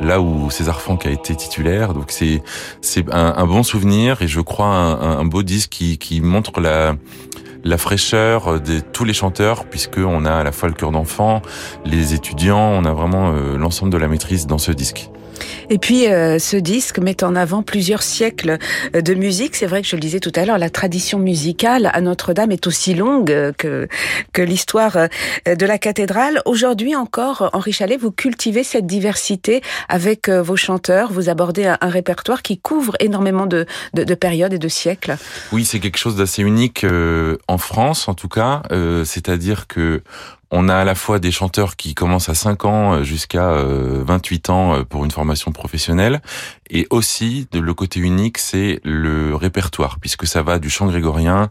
là 0.01 0.19
où 0.19 0.49
César 0.49 0.81
Franck 0.81 1.05
a 1.05 1.11
été 1.11 1.35
titulaire. 1.35 1.93
Donc, 1.93 2.05
c'est 2.09 2.41
c'est 2.81 3.05
un, 3.13 3.35
un, 3.37 3.45
bon 3.45 3.63
souvenir 3.63 4.21
et 4.21 4.27
je 4.27 4.41
crois 4.41 4.67
un, 4.67 5.19
un 5.19 5.25
beau 5.25 5.43
disque 5.43 5.69
qui, 5.69 5.97
qui 5.97 6.19
montre 6.19 6.59
la 6.59 6.95
la 7.63 7.77
fraîcheur 7.77 8.61
de 8.61 8.79
tous 8.79 9.03
les 9.03 9.13
chanteurs, 9.13 9.65
puisque 9.65 9.97
on 9.97 10.25
a 10.25 10.33
à 10.33 10.43
la 10.43 10.51
fois 10.51 10.69
le 10.69 10.75
cœur 10.75 10.91
d'enfant, 10.91 11.41
les 11.85 12.13
étudiants, 12.13 12.59
on 12.59 12.85
a 12.85 12.93
vraiment 12.93 13.31
euh, 13.31 13.57
l'ensemble 13.57 13.91
de 13.91 13.97
la 13.97 14.07
maîtrise 14.07 14.47
dans 14.47 14.57
ce 14.57 14.71
disque. 14.71 15.09
Et 15.69 15.77
puis 15.77 16.07
euh, 16.07 16.39
ce 16.39 16.57
disque 16.57 16.99
met 16.99 17.23
en 17.23 17.35
avant 17.35 17.63
plusieurs 17.63 18.03
siècles 18.03 18.57
euh, 18.95 19.01
de 19.01 19.13
musique. 19.13 19.55
C'est 19.55 19.65
vrai 19.65 19.81
que 19.81 19.87
je 19.87 19.95
le 19.95 20.01
disais 20.01 20.19
tout 20.19 20.31
à 20.35 20.45
l'heure, 20.45 20.57
la 20.57 20.69
tradition 20.69 21.19
musicale 21.19 21.89
à 21.93 22.01
Notre-Dame 22.01 22.51
est 22.51 22.67
aussi 22.67 22.93
longue 22.93 23.31
euh, 23.31 23.51
que, 23.57 23.87
que 24.33 24.41
l'histoire 24.41 25.07
de 25.45 25.65
la 25.65 25.77
cathédrale. 25.77 26.41
Aujourd'hui 26.45 26.95
encore, 26.95 27.49
Henri 27.53 27.71
Chalet, 27.71 27.99
vous 27.99 28.11
cultivez 28.11 28.63
cette 28.63 28.85
diversité 28.85 29.61
avec 29.87 30.29
vos 30.29 30.55
chanteurs. 30.55 31.11
Vous 31.11 31.29
abordez 31.29 31.65
un, 31.65 31.77
un 31.81 31.89
répertoire 31.89 32.41
qui 32.41 32.57
couvre 32.57 32.95
énormément 32.99 33.45
de, 33.45 33.65
de, 33.93 34.03
de, 34.03 34.15
périodes 34.15 34.53
et 34.53 34.59
de 34.59 34.67
siècles. 34.67 35.17
Oui, 35.51 35.65
c'est 35.65 35.79
quelque 35.79 35.97
chose 35.97 36.15
d'assez 36.15 36.41
unique 36.41 36.83
euh, 36.83 37.37
en 37.49 37.57
France, 37.57 38.07
en 38.07 38.13
tout 38.13 38.29
cas. 38.29 38.61
Euh, 38.71 39.03
C'est-à-dire 39.03 39.67
que 39.67 40.03
on 40.51 40.67
a 40.67 40.75
à 40.75 40.83
la 40.83 40.95
fois 40.95 41.19
des 41.19 41.31
chanteurs 41.31 41.75
qui 41.75 41.93
commencent 41.93 42.29
à 42.29 42.33
5 42.33 42.65
ans 42.65 42.93
euh, 42.93 43.03
jusqu'à 43.03 43.51
28 43.51 44.49
euh, 44.49 44.53
ans 44.53 44.83
pour 44.83 45.05
une 45.05 45.11
formation 45.11 45.51
professionnelle 45.51 46.21
et 46.69 46.87
aussi 46.89 47.47
de 47.51 47.59
le 47.59 47.73
côté 47.73 47.99
unique, 47.99 48.37
c'est 48.37 48.79
le 48.83 49.35
répertoire 49.35 49.99
puisque 49.99 50.25
ça 50.25 50.41
va 50.41 50.57
du 50.59 50.69
chant 50.69 50.87
grégorien 50.87 51.49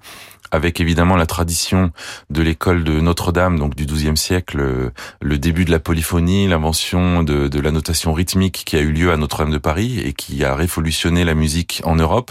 avec 0.51 0.81
évidemment 0.81 1.17
la 1.17 1.27
tradition 1.27 1.91
de 2.31 2.43
l'école 2.43 2.85
de 2.85 3.01
Notre-Dame, 3.01 3.59
donc 3.59 3.75
du 3.75 3.87
XIIe 3.87 4.17
siècle, 4.17 4.93
le 5.21 5.39
début 5.39 5.65
de 5.65 5.71
la 5.71 5.79
polyphonie, 5.79 6.49
l'invention 6.49 7.23
de, 7.23 7.49
de, 7.49 7.61
la 7.61 7.71
notation 7.71 8.13
rythmique 8.13 8.63
qui 8.65 8.77
a 8.77 8.81
eu 8.81 8.93
lieu 8.93 9.13
à 9.13 9.17
Notre-Dame 9.17 9.53
de 9.53 9.59
Paris 9.59 10.01
et 10.01 10.13
qui 10.13 10.45
a 10.45 10.55
révolutionné 10.55 11.25
la 11.25 11.35
musique 11.35 11.83
en 11.85 11.97
Europe. 11.97 12.31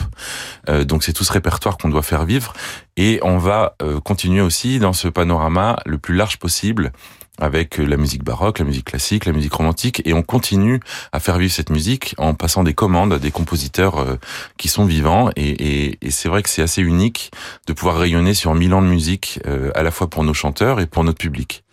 Euh, 0.69 0.83
donc 0.83 1.03
c'est 1.03 1.13
tout 1.13 1.23
ce 1.23 1.33
répertoire 1.33 1.77
qu'on 1.77 1.89
doit 1.89 2.03
faire 2.03 2.25
vivre. 2.25 2.53
Et 2.95 3.19
on 3.21 3.37
va 3.37 3.75
euh, 3.81 3.99
continuer 3.99 4.41
aussi 4.41 4.79
dans 4.79 4.93
ce 4.93 5.07
panorama 5.07 5.77
le 5.85 5.97
plus 5.97 6.15
large 6.15 6.37
possible 6.37 6.91
avec 7.39 7.77
la 7.77 7.97
musique 7.97 8.23
baroque, 8.23 8.59
la 8.59 8.65
musique 8.65 8.85
classique, 8.85 9.25
la 9.25 9.33
musique 9.33 9.53
romantique, 9.53 10.01
et 10.05 10.13
on 10.13 10.23
continue 10.23 10.79
à 11.11 11.19
faire 11.19 11.37
vivre 11.37 11.53
cette 11.53 11.69
musique 11.69 12.15
en 12.17 12.33
passant 12.33 12.63
des 12.63 12.73
commandes 12.73 13.13
à 13.13 13.19
des 13.19 13.31
compositeurs 13.31 13.97
euh, 13.99 14.15
qui 14.57 14.67
sont 14.67 14.85
vivants, 14.85 15.29
et, 15.35 15.49
et, 15.49 15.97
et 16.01 16.11
c'est 16.11 16.29
vrai 16.29 16.43
que 16.43 16.49
c'est 16.49 16.61
assez 16.61 16.81
unique 16.81 17.31
de 17.67 17.73
pouvoir 17.73 17.97
rayonner 17.97 18.33
sur 18.33 18.53
mille 18.55 18.73
ans 18.73 18.81
de 18.81 18.87
musique, 18.87 19.39
euh, 19.47 19.71
à 19.75 19.83
la 19.83 19.91
fois 19.91 20.09
pour 20.09 20.23
nos 20.23 20.33
chanteurs 20.33 20.79
et 20.79 20.85
pour 20.87 21.03
notre 21.03 21.19
public. 21.19 21.63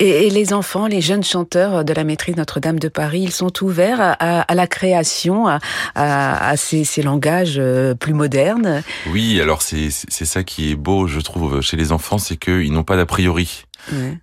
Et, 0.00 0.26
et, 0.26 0.30
les 0.30 0.52
enfants, 0.52 0.86
les 0.86 1.00
jeunes 1.00 1.24
chanteurs 1.24 1.84
de 1.84 1.92
la 1.92 2.04
maîtrise 2.04 2.36
Notre-Dame 2.36 2.78
de 2.78 2.88
Paris, 2.88 3.22
ils 3.22 3.32
sont 3.32 3.52
ouverts 3.62 4.00
à, 4.00 4.12
à 4.42 4.54
la 4.54 4.66
création, 4.66 5.48
à, 5.48 5.58
à, 5.94 6.48
à 6.50 6.56
ces, 6.56 6.84
ces, 6.84 7.02
langages 7.02 7.56
euh, 7.58 7.94
plus 7.94 8.14
modernes 8.14 8.82
Oui, 9.08 9.40
alors 9.40 9.62
c'est 9.62 9.90
ça 9.90 10.44
qui 10.44 10.70
est 10.70 10.76
beau, 10.76 11.06
je 11.08 11.20
trouve, 11.20 11.60
chez 11.60 11.76
les 11.76 11.92
enfants, 11.92 12.18
c'est 12.18 12.36
qu'ils 12.36 12.72
n'ont 12.72 12.84
pas 12.84 12.96
d'a 12.96 13.06
priori. 13.06 13.64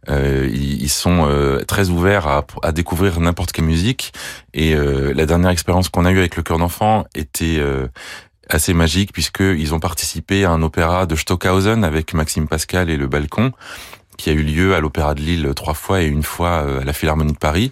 Euh, 0.09 0.49
ils, 0.51 0.89
sont 0.89 1.27
euh, 1.27 1.59
très 1.65 1.89
ouverts 1.89 2.27
à, 2.27 2.45
à 2.63 2.71
découvrir 2.71 3.19
n'importe 3.19 3.51
quelle 3.51 3.65
musique. 3.65 4.13
Et 4.53 4.75
euh, 4.75 5.13
la 5.13 5.25
dernière 5.25 5.51
expérience 5.51 5.89
qu'on 5.89 6.05
a 6.05 6.11
eue 6.11 6.19
avec 6.19 6.35
le 6.35 6.43
chœur 6.43 6.57
d'enfant 6.57 7.05
était 7.15 7.57
euh, 7.59 7.87
assez 8.49 8.73
magique 8.73 9.11
puisqu'ils 9.11 9.73
ont 9.73 9.79
participé 9.79 10.45
à 10.45 10.51
un 10.51 10.61
opéra 10.61 11.05
de 11.05 11.15
Stockhausen 11.15 11.83
avec 11.83 12.13
Maxime 12.13 12.47
Pascal 12.47 12.89
et 12.89 12.97
le 12.97 13.07
Balcon 13.07 13.51
qui 14.17 14.29
a 14.29 14.33
eu 14.33 14.43
lieu 14.43 14.75
à 14.75 14.79
l'Opéra 14.79 15.15
de 15.15 15.21
Lille 15.21 15.51
trois 15.55 15.73
fois 15.73 16.01
et 16.01 16.05
une 16.05 16.23
fois 16.23 16.63
euh, 16.65 16.81
à 16.81 16.83
la 16.83 16.93
Philharmonie 16.93 17.33
de 17.33 17.37
Paris. 17.37 17.71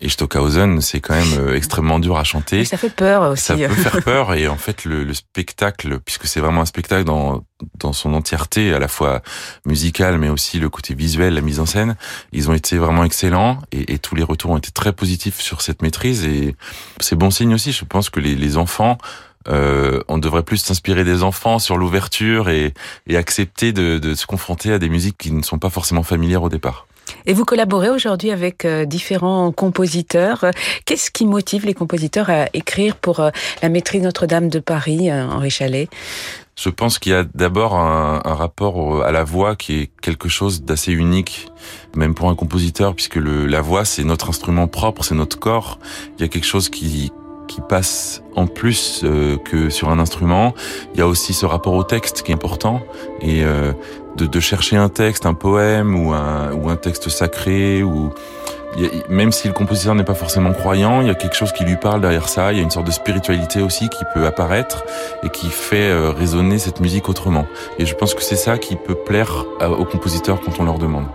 Et 0.00 0.08
Stockhausen, 0.10 0.82
c'est 0.82 1.00
quand 1.00 1.14
même 1.14 1.38
euh, 1.38 1.56
extrêmement 1.56 1.98
dur 1.98 2.18
à 2.18 2.24
chanter. 2.24 2.60
Et 2.60 2.64
ça 2.64 2.76
fait 2.76 2.94
peur 2.94 3.30
aussi. 3.30 3.44
Ça 3.44 3.56
peut 3.56 3.68
faire 3.68 4.02
peur 4.02 4.34
et 4.34 4.48
en 4.48 4.56
fait 4.56 4.84
le, 4.84 5.02
le 5.04 5.14
spectacle, 5.14 5.98
puisque 6.00 6.26
c'est 6.26 6.40
vraiment 6.40 6.60
un 6.60 6.66
spectacle 6.66 7.04
dans 7.04 7.44
dans 7.78 7.94
son 7.94 8.12
entièreté, 8.12 8.74
à 8.74 8.78
la 8.78 8.88
fois 8.88 9.22
musical 9.64 10.18
mais 10.18 10.28
aussi 10.28 10.58
le 10.58 10.68
côté 10.68 10.94
visuel, 10.94 11.34
la 11.34 11.40
mise 11.40 11.60
en 11.60 11.66
scène, 11.66 11.96
ils 12.32 12.50
ont 12.50 12.52
été 12.54 12.76
vraiment 12.76 13.04
excellents 13.04 13.60
et, 13.72 13.94
et 13.94 13.98
tous 13.98 14.14
les 14.14 14.24
retours 14.24 14.50
ont 14.50 14.58
été 14.58 14.70
très 14.70 14.92
positifs 14.92 15.40
sur 15.40 15.62
cette 15.62 15.80
maîtrise 15.80 16.24
et 16.24 16.54
c'est 17.00 17.16
bon 17.16 17.30
signe 17.30 17.54
aussi. 17.54 17.72
Je 17.72 17.84
pense 17.84 18.10
que 18.10 18.20
les, 18.20 18.34
les 18.34 18.56
enfants 18.58 18.98
euh, 19.48 20.00
on 20.08 20.18
devrait 20.18 20.42
plus 20.42 20.58
s'inspirer 20.58 21.04
des 21.04 21.22
enfants 21.22 21.58
sur 21.58 21.76
l'ouverture 21.76 22.48
et, 22.48 22.74
et, 23.06 23.16
accepter 23.16 23.72
de, 23.72 23.98
de, 23.98 24.14
se 24.14 24.26
confronter 24.26 24.72
à 24.72 24.78
des 24.78 24.88
musiques 24.88 25.18
qui 25.18 25.32
ne 25.32 25.42
sont 25.42 25.58
pas 25.58 25.70
forcément 25.70 26.02
familières 26.02 26.42
au 26.42 26.48
départ. 26.48 26.86
Et 27.26 27.32
vous 27.32 27.44
collaborez 27.44 27.90
aujourd'hui 27.90 28.30
avec 28.30 28.64
euh, 28.64 28.84
différents 28.84 29.52
compositeurs. 29.52 30.44
Qu'est-ce 30.84 31.10
qui 31.10 31.26
motive 31.26 31.66
les 31.66 31.74
compositeurs 31.74 32.30
à 32.30 32.46
écrire 32.52 32.96
pour 32.96 33.20
euh, 33.20 33.30
la 33.62 33.68
maîtrise 33.68 34.02
Notre-Dame 34.02 34.48
de 34.48 34.58
Paris, 34.58 35.10
euh, 35.10 35.26
Henri 35.26 35.50
Chalet 35.50 35.88
Je 36.56 36.68
pense 36.68 36.98
qu'il 36.98 37.12
y 37.12 37.14
a 37.14 37.24
d'abord 37.34 37.76
un, 37.76 38.20
un, 38.24 38.34
rapport 38.34 39.04
à 39.04 39.12
la 39.12 39.24
voix 39.24 39.56
qui 39.56 39.80
est 39.80 39.90
quelque 40.02 40.28
chose 40.28 40.62
d'assez 40.62 40.92
unique, 40.92 41.48
même 41.96 42.14
pour 42.14 42.28
un 42.28 42.34
compositeur, 42.34 42.94
puisque 42.94 43.16
le, 43.16 43.46
la 43.46 43.60
voix 43.60 43.84
c'est 43.84 44.04
notre 44.04 44.28
instrument 44.28 44.68
propre, 44.68 45.04
c'est 45.04 45.14
notre 45.14 45.38
corps. 45.38 45.78
Il 46.18 46.22
y 46.22 46.24
a 46.24 46.28
quelque 46.28 46.46
chose 46.46 46.68
qui 46.68 47.10
qui 47.46 47.60
passe 47.60 48.22
en 48.36 48.46
plus 48.46 49.02
euh, 49.04 49.36
que 49.36 49.70
sur 49.70 49.90
un 49.90 49.98
instrument. 49.98 50.54
Il 50.94 51.00
y 51.00 51.02
a 51.02 51.06
aussi 51.06 51.34
ce 51.34 51.46
rapport 51.46 51.74
au 51.74 51.84
texte 51.84 52.22
qui 52.22 52.32
est 52.32 52.34
important 52.34 52.80
et 53.20 53.44
euh, 53.44 53.72
de, 54.16 54.26
de, 54.26 54.40
chercher 54.40 54.76
un 54.76 54.88
texte, 54.88 55.26
un 55.26 55.34
poème 55.34 55.96
ou 55.96 56.12
un, 56.12 56.52
ou 56.52 56.68
un 56.68 56.76
texte 56.76 57.08
sacré 57.08 57.82
ou 57.82 58.10
même 59.08 59.30
si 59.30 59.46
le 59.46 59.54
compositeur 59.54 59.94
n'est 59.94 60.04
pas 60.04 60.14
forcément 60.14 60.52
croyant, 60.52 61.00
il 61.00 61.06
y 61.06 61.10
a 61.10 61.14
quelque 61.14 61.36
chose 61.36 61.52
qui 61.52 61.64
lui 61.64 61.76
parle 61.76 62.00
derrière 62.00 62.28
ça. 62.28 62.52
Il 62.52 62.58
y 62.58 62.60
a 62.60 62.64
une 62.64 62.70
sorte 62.72 62.86
de 62.86 62.92
spiritualité 62.92 63.62
aussi 63.62 63.88
qui 63.88 64.04
peut 64.12 64.26
apparaître 64.26 64.84
et 65.22 65.30
qui 65.30 65.48
fait 65.48 65.90
euh, 65.90 66.10
résonner 66.10 66.58
cette 66.58 66.80
musique 66.80 67.08
autrement. 67.08 67.46
Et 67.78 67.86
je 67.86 67.94
pense 67.94 68.14
que 68.14 68.22
c'est 68.22 68.36
ça 68.36 68.58
qui 68.58 68.76
peut 68.76 68.96
plaire 68.96 69.44
aux 69.60 69.84
compositeurs 69.84 70.40
quand 70.40 70.58
on 70.58 70.64
leur 70.64 70.78
demande. 70.78 71.06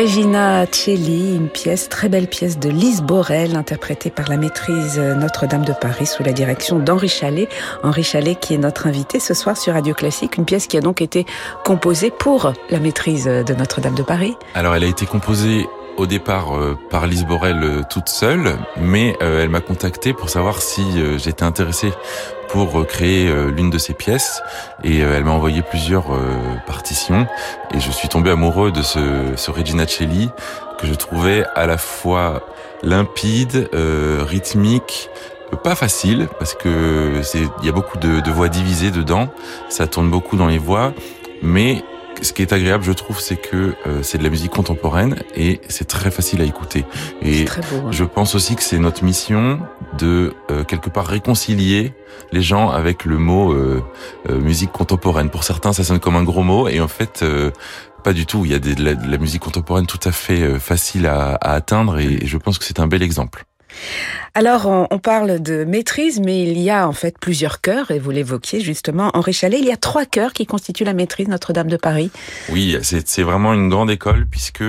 Regina 0.00 0.64
Celli, 0.64 1.36
une 1.36 1.50
pièce, 1.50 1.90
très 1.90 2.08
belle 2.08 2.26
pièce 2.26 2.58
de 2.58 2.70
Lise 2.70 3.02
Borel, 3.02 3.54
interprétée 3.54 4.08
par 4.08 4.30
la 4.30 4.38
maîtrise 4.38 4.98
Notre-Dame 4.98 5.62
de 5.62 5.74
Paris 5.74 6.06
sous 6.06 6.22
la 6.22 6.32
direction 6.32 6.78
d'Henri 6.78 7.10
Chalet. 7.10 7.50
Henri 7.82 8.02
Chalet 8.02 8.40
qui 8.40 8.54
est 8.54 8.58
notre 8.58 8.86
invité 8.86 9.20
ce 9.20 9.34
soir 9.34 9.58
sur 9.58 9.74
Radio 9.74 9.92
Classique, 9.92 10.38
une 10.38 10.46
pièce 10.46 10.68
qui 10.68 10.78
a 10.78 10.80
donc 10.80 11.02
été 11.02 11.26
composée 11.66 12.10
pour 12.10 12.54
la 12.70 12.78
maîtrise 12.78 13.26
de 13.26 13.52
Notre-Dame 13.52 13.94
de 13.94 14.02
Paris. 14.02 14.38
Alors 14.54 14.74
elle 14.74 14.84
a 14.84 14.86
été 14.86 15.04
composée 15.04 15.66
au 15.96 16.06
départ 16.06 16.56
euh, 16.56 16.78
par 16.90 17.06
Lise 17.06 17.24
Borel 17.24 17.62
euh, 17.62 17.82
toute 17.88 18.08
seule, 18.08 18.56
mais 18.76 19.16
euh, 19.22 19.42
elle 19.42 19.48
m'a 19.48 19.60
contacté 19.60 20.12
pour 20.12 20.30
savoir 20.30 20.62
si 20.62 20.84
j'étais 21.18 21.42
intéressé 21.42 21.92
pour 22.48 22.84
créer 22.84 23.32
l'une 23.52 23.70
de 23.70 23.78
ses 23.78 23.94
pièces. 23.94 24.42
Et 24.82 24.98
elle 24.98 25.22
m'a 25.22 25.30
envoyé 25.30 25.62
plusieurs 25.62 26.06
partitions. 26.66 27.28
Et 27.72 27.78
je 27.78 27.92
suis 27.92 28.08
tombé 28.08 28.30
amoureux 28.30 28.72
de 28.72 28.82
ce, 28.82 28.98
ce 29.36 29.52
Regina 29.52 29.86
Celli 29.86 30.30
que 30.80 30.88
je 30.88 30.94
trouvais 30.94 31.44
à 31.54 31.66
la 31.68 31.78
fois 31.78 32.42
limpide, 32.82 33.70
rythmique, 33.72 35.10
pas 35.62 35.76
facile 35.76 36.28
parce 36.40 36.54
que 36.54 37.20
c'est 37.22 37.42
il 37.60 37.66
y 37.66 37.68
a 37.68 37.72
beaucoup 37.72 37.98
de, 37.98 38.18
de 38.18 38.30
voix 38.32 38.48
divisées 38.48 38.90
dedans, 38.90 39.28
ça 39.68 39.86
tourne 39.86 40.10
beaucoup 40.10 40.36
dans 40.36 40.48
les 40.48 40.58
voix, 40.58 40.92
mais 41.42 41.84
ce 42.22 42.32
qui 42.32 42.42
est 42.42 42.52
agréable, 42.52 42.84
je 42.84 42.92
trouve, 42.92 43.20
c'est 43.20 43.36
que 43.36 43.74
euh, 43.86 44.02
c'est 44.02 44.18
de 44.18 44.22
la 44.22 44.30
musique 44.30 44.52
contemporaine 44.52 45.16
et 45.34 45.60
c'est 45.68 45.86
très 45.86 46.10
facile 46.10 46.40
à 46.40 46.44
écouter. 46.44 46.84
Et 47.22 47.46
je 47.90 48.04
pense 48.04 48.34
aussi 48.34 48.56
que 48.56 48.62
c'est 48.62 48.78
notre 48.78 49.04
mission 49.04 49.60
de 49.98 50.34
euh, 50.50 50.64
quelque 50.64 50.90
part 50.90 51.06
réconcilier 51.06 51.94
les 52.32 52.42
gens 52.42 52.70
avec 52.70 53.04
le 53.04 53.18
mot 53.18 53.52
euh, 53.52 53.82
musique 54.28 54.72
contemporaine. 54.72 55.30
Pour 55.30 55.44
certains, 55.44 55.72
ça 55.72 55.84
sonne 55.84 56.00
comme 56.00 56.16
un 56.16 56.24
gros 56.24 56.42
mot 56.42 56.68
et 56.68 56.80
en 56.80 56.88
fait, 56.88 57.24
pas 58.04 58.12
du 58.12 58.26
tout. 58.26 58.44
Il 58.44 58.50
y 58.50 58.54
a 58.54 58.58
de, 58.58 58.74
la, 58.82 59.18
musique 59.18 59.42
contemporaine 59.42 59.86
tout 59.86 60.00
à 60.04 60.12
fait 60.12 60.58
facile 60.58 61.06
à, 61.06 61.34
à 61.34 61.52
atteindre 61.54 61.98
et 61.98 62.26
je 62.26 62.36
pense 62.36 62.58
que 62.58 62.64
c'est 62.64 62.80
un 62.80 62.86
bel 62.86 63.02
exemple. 63.02 63.44
Alors, 64.34 64.66
on, 64.66 64.98
parle 64.98 65.42
de 65.42 65.64
maîtrise, 65.64 66.20
mais 66.20 66.42
il 66.44 66.58
y 66.58 66.70
a 66.70 66.86
en 66.86 66.92
fait 66.92 67.18
plusieurs 67.18 67.60
chœurs, 67.60 67.90
et 67.90 67.98
vous 67.98 68.12
l'évoquiez 68.12 68.60
justement, 68.60 69.10
Henri 69.14 69.32
Chalet, 69.32 69.58
il 69.60 69.66
y 69.66 69.72
a 69.72 69.76
trois 69.76 70.06
chœurs 70.06 70.32
qui 70.32 70.46
constituent 70.46 70.84
la 70.84 70.92
maîtrise 70.94 71.26
Notre-Dame 71.26 71.68
de 71.68 71.76
Paris. 71.76 72.10
Oui, 72.50 72.76
c'est 72.82 73.22
vraiment 73.22 73.52
une 73.52 73.68
grande 73.68 73.90
école, 73.90 74.26
puisque 74.30 74.62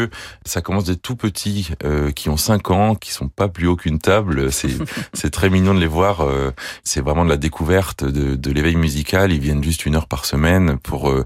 ça 0.46 0.62
commence 0.62 0.86
des 0.86 0.96
tout 0.96 1.16
petits 1.16 1.70
euh, 1.84 2.12
qui 2.12 2.30
ont 2.30 2.38
5 2.38 2.72
ans, 2.72 2.96
qui 2.96 3.12
sont 3.12 3.28
pas 3.28 3.50
plus 3.50 3.68
haut 3.68 3.76
qu'une 3.76 4.00
table. 4.00 4.50
C'est 5.14 5.30
très 5.30 5.50
mignon 5.50 5.74
de 5.74 5.80
les 5.80 5.88
voir. 5.88 6.22
Euh, 6.22 6.52
c'est 6.84 7.02
vraiment 7.02 7.24
de 7.26 7.30
la 7.30 7.38
découverte 7.38 8.04
de, 8.04 8.36
de 8.36 8.52
l'éveil 8.52 8.76
musical. 8.76 9.32
Ils 9.32 9.40
viennent 9.40 9.64
juste 9.64 9.86
une 9.86 9.96
heure 9.96 10.08
par 10.08 10.26
semaine 10.26 10.78
pour 10.78 11.10
euh, 11.10 11.26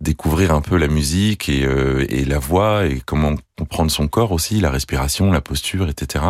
découvrir 0.00 0.52
un 0.52 0.60
peu 0.60 0.76
la 0.76 0.88
musique 0.88 1.48
et, 1.48 1.66
et 2.08 2.24
la 2.24 2.38
voix, 2.38 2.86
et 2.86 3.00
comment 3.04 3.34
comprendre 3.58 3.90
son 3.90 4.08
corps 4.08 4.32
aussi, 4.32 4.60
la 4.60 4.70
respiration, 4.70 5.30
la 5.30 5.40
posture, 5.40 5.88
etc. 5.88 6.24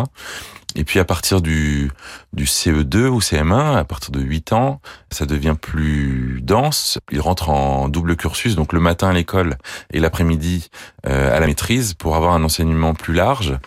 Et 0.77 0.85
puis 0.85 0.99
à 0.99 1.05
partir 1.05 1.41
du, 1.41 1.91
du 2.33 2.45
CE2 2.45 3.07
ou 3.07 3.21
CM1, 3.21 3.77
à 3.77 3.85
partir 3.85 4.11
de 4.13 4.21
8 4.21 4.53
ans, 4.53 4.81
ça 5.11 5.27
devient 5.27 5.57
plus 5.61 6.41
dense. 6.43 6.99
Il 7.11 7.21
rentre 7.21 7.51
en 7.51 7.89
double 7.89 8.17
cursus, 8.17 8.55
donc 8.55 8.73
le 8.73 8.81
matin 8.81 9.09
à 9.09 9.13
l'école 9.13 9.57
et 9.93 9.99
l'après-midi 9.99 10.71
euh, 11.07 11.37
à 11.37 11.41
la 11.41 11.47
maîtrise 11.47 11.95
pour 11.95 12.17
avoir 12.17 12.35
un 12.35 12.45
enseignement 12.45 12.95
plus 12.95 13.15
large 13.15 13.59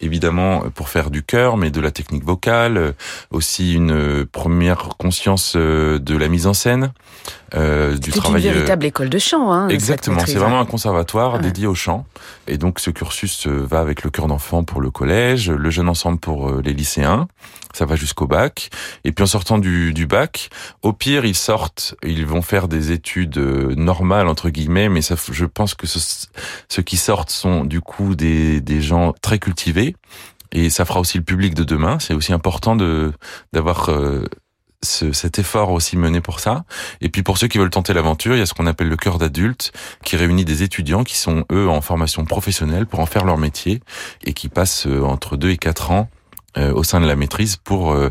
évidemment 0.00 0.64
pour 0.74 0.88
faire 0.88 1.10
du 1.10 1.22
chœur, 1.22 1.56
mais 1.56 1.70
de 1.70 1.80
la 1.80 1.90
technique 1.90 2.24
vocale, 2.24 2.94
aussi 3.30 3.74
une 3.74 4.26
première 4.26 4.90
conscience 4.98 5.54
euh, 5.56 5.98
de 5.98 6.16
la 6.16 6.28
mise 6.28 6.46
en 6.46 6.54
scène, 6.54 6.92
euh, 7.54 7.96
du 7.96 8.10
travail. 8.10 8.46
une 8.46 8.52
véritable 8.52 8.86
école 8.86 9.08
de 9.08 9.18
chant. 9.18 9.52
Hein, 9.52 9.68
Exactement, 9.68 10.20
c'est 10.26 10.34
vraiment 10.34 10.60
un 10.60 10.66
conservatoire 10.66 11.38
dédié 11.38 11.66
au 11.66 11.74
chant. 11.74 12.04
Et 12.46 12.58
donc 12.58 12.78
ce 12.78 12.90
cursus 12.90 13.46
euh, 13.46 13.66
va 13.68 13.80
avec 13.80 14.02
le 14.02 14.10
chœur 14.10 14.26
d'enfant 14.26 14.64
pour 14.64 14.80
le 14.80 14.90
collège, 14.90 15.50
le 15.50 15.70
jeune 15.70 15.88
ensemble 15.88 16.18
pour 16.18 16.50
euh, 16.50 16.62
les 16.62 16.74
lycéens. 16.74 17.26
Ça 17.78 17.86
va 17.86 17.94
jusqu'au 17.94 18.26
bac. 18.26 18.70
Et 19.04 19.12
puis 19.12 19.22
en 19.22 19.28
sortant 19.28 19.58
du, 19.58 19.94
du, 19.94 20.08
bac, 20.08 20.50
au 20.82 20.92
pire 20.92 21.24
ils 21.24 21.36
sortent, 21.36 21.94
ils 22.02 22.26
vont 22.26 22.42
faire 22.42 22.66
des 22.66 22.90
études 22.90 23.38
euh, 23.38 23.72
normales 23.76 24.26
entre 24.26 24.50
guillemets, 24.50 24.88
mais 24.88 25.00
ça, 25.00 25.14
je 25.30 25.44
pense 25.44 25.74
que 25.74 25.86
ce, 25.86 26.26
ceux 26.68 26.82
qui 26.82 26.96
sortent 26.96 27.30
sont 27.30 27.64
du 27.64 27.80
coup 27.80 28.16
des, 28.16 28.60
des 28.60 28.80
gens 28.80 29.12
très 29.22 29.38
cultivés. 29.38 29.94
Et 30.50 30.70
ça 30.70 30.84
fera 30.84 30.98
aussi 30.98 31.18
le 31.18 31.24
public 31.24 31.54
de 31.54 31.62
demain. 31.62 32.00
C'est 32.00 32.14
aussi 32.14 32.32
important 32.32 32.74
de 32.74 33.12
d'avoir 33.52 33.90
ce, 34.82 35.12
cet 35.12 35.38
effort 35.38 35.70
aussi 35.70 35.96
mené 35.96 36.20
pour 36.20 36.40
ça. 36.40 36.64
Et 37.00 37.08
puis 37.08 37.22
pour 37.22 37.38
ceux 37.38 37.48
qui 37.48 37.58
veulent 37.58 37.70
tenter 37.70 37.92
l'aventure, 37.92 38.34
il 38.34 38.38
y 38.38 38.42
a 38.42 38.46
ce 38.46 38.54
qu'on 38.54 38.66
appelle 38.66 38.88
le 38.88 38.96
cœur 38.96 39.18
d'adulte, 39.18 39.72
qui 40.04 40.16
réunit 40.16 40.44
des 40.44 40.62
étudiants 40.62 41.04
qui 41.04 41.16
sont 41.16 41.44
eux 41.52 41.68
en 41.68 41.80
formation 41.80 42.24
professionnelle 42.24 42.86
pour 42.86 43.00
en 43.00 43.06
faire 43.06 43.24
leur 43.24 43.38
métier 43.38 43.80
et 44.24 44.32
qui 44.32 44.48
passent 44.48 44.86
euh, 44.86 45.02
entre 45.02 45.36
deux 45.36 45.50
et 45.50 45.58
quatre 45.58 45.90
ans 45.90 46.08
euh, 46.08 46.17
au 46.56 46.82
sein 46.82 47.00
de 47.00 47.06
la 47.06 47.16
maîtrise 47.16 47.56
pour 47.56 47.92
euh, 47.92 48.10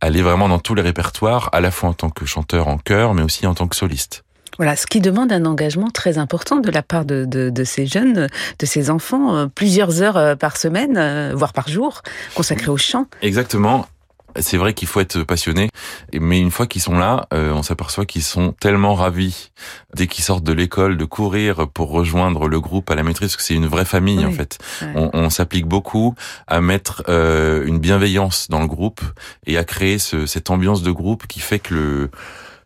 aller 0.00 0.22
vraiment 0.22 0.48
dans 0.48 0.58
tous 0.58 0.74
les 0.74 0.82
répertoires, 0.82 1.48
à 1.52 1.60
la 1.60 1.70
fois 1.70 1.88
en 1.88 1.94
tant 1.94 2.10
que 2.10 2.26
chanteur 2.26 2.68
en 2.68 2.78
chœur, 2.78 3.14
mais 3.14 3.22
aussi 3.22 3.46
en 3.46 3.54
tant 3.54 3.66
que 3.66 3.76
soliste. 3.76 4.24
Voilà, 4.56 4.76
ce 4.76 4.86
qui 4.86 5.00
demande 5.00 5.32
un 5.32 5.44
engagement 5.44 5.90
très 5.90 6.18
important 6.18 6.56
de 6.56 6.70
la 6.70 6.82
part 6.82 7.04
de, 7.04 7.24
de, 7.24 7.50
de 7.50 7.64
ces 7.64 7.86
jeunes, 7.86 8.28
de 8.58 8.66
ces 8.66 8.90
enfants, 8.90 9.48
plusieurs 9.48 10.02
heures 10.02 10.36
par 10.36 10.56
semaine, 10.56 11.32
voire 11.34 11.52
par 11.52 11.68
jour, 11.68 12.02
consacrées 12.34 12.70
au 12.70 12.76
chant. 12.76 13.06
Exactement. 13.22 13.86
C'est 14.36 14.56
vrai 14.56 14.74
qu'il 14.74 14.86
faut 14.86 15.00
être 15.00 15.22
passionné, 15.22 15.70
mais 16.12 16.38
une 16.38 16.50
fois 16.50 16.66
qu'ils 16.66 16.82
sont 16.82 16.98
là, 16.98 17.26
euh, 17.32 17.52
on 17.52 17.62
s'aperçoit 17.62 18.06
qu'ils 18.06 18.22
sont 18.22 18.52
tellement 18.52 18.94
ravis. 18.94 19.50
Dès 19.94 20.06
qu'ils 20.06 20.22
sortent 20.22 20.44
de 20.44 20.52
l'école 20.52 20.96
de 20.96 21.04
courir 21.04 21.66
pour 21.68 21.90
rejoindre 21.90 22.46
le 22.46 22.60
groupe 22.60 22.90
à 22.90 22.94
la 22.94 23.02
maîtrise, 23.02 23.36
que 23.36 23.42
c'est 23.42 23.54
une 23.54 23.66
vraie 23.66 23.84
famille 23.84 24.24
en 24.24 24.32
fait. 24.32 24.58
On, 24.94 25.10
on 25.12 25.30
s'applique 25.30 25.66
beaucoup 25.66 26.14
à 26.46 26.60
mettre 26.60 27.02
euh, 27.08 27.64
une 27.66 27.78
bienveillance 27.78 28.48
dans 28.48 28.60
le 28.60 28.66
groupe 28.66 29.00
et 29.46 29.56
à 29.56 29.64
créer 29.64 29.98
ce, 29.98 30.26
cette 30.26 30.50
ambiance 30.50 30.82
de 30.82 30.90
groupe 30.90 31.26
qui 31.26 31.40
fait 31.40 31.58
que 31.58 31.74
le 31.74 32.10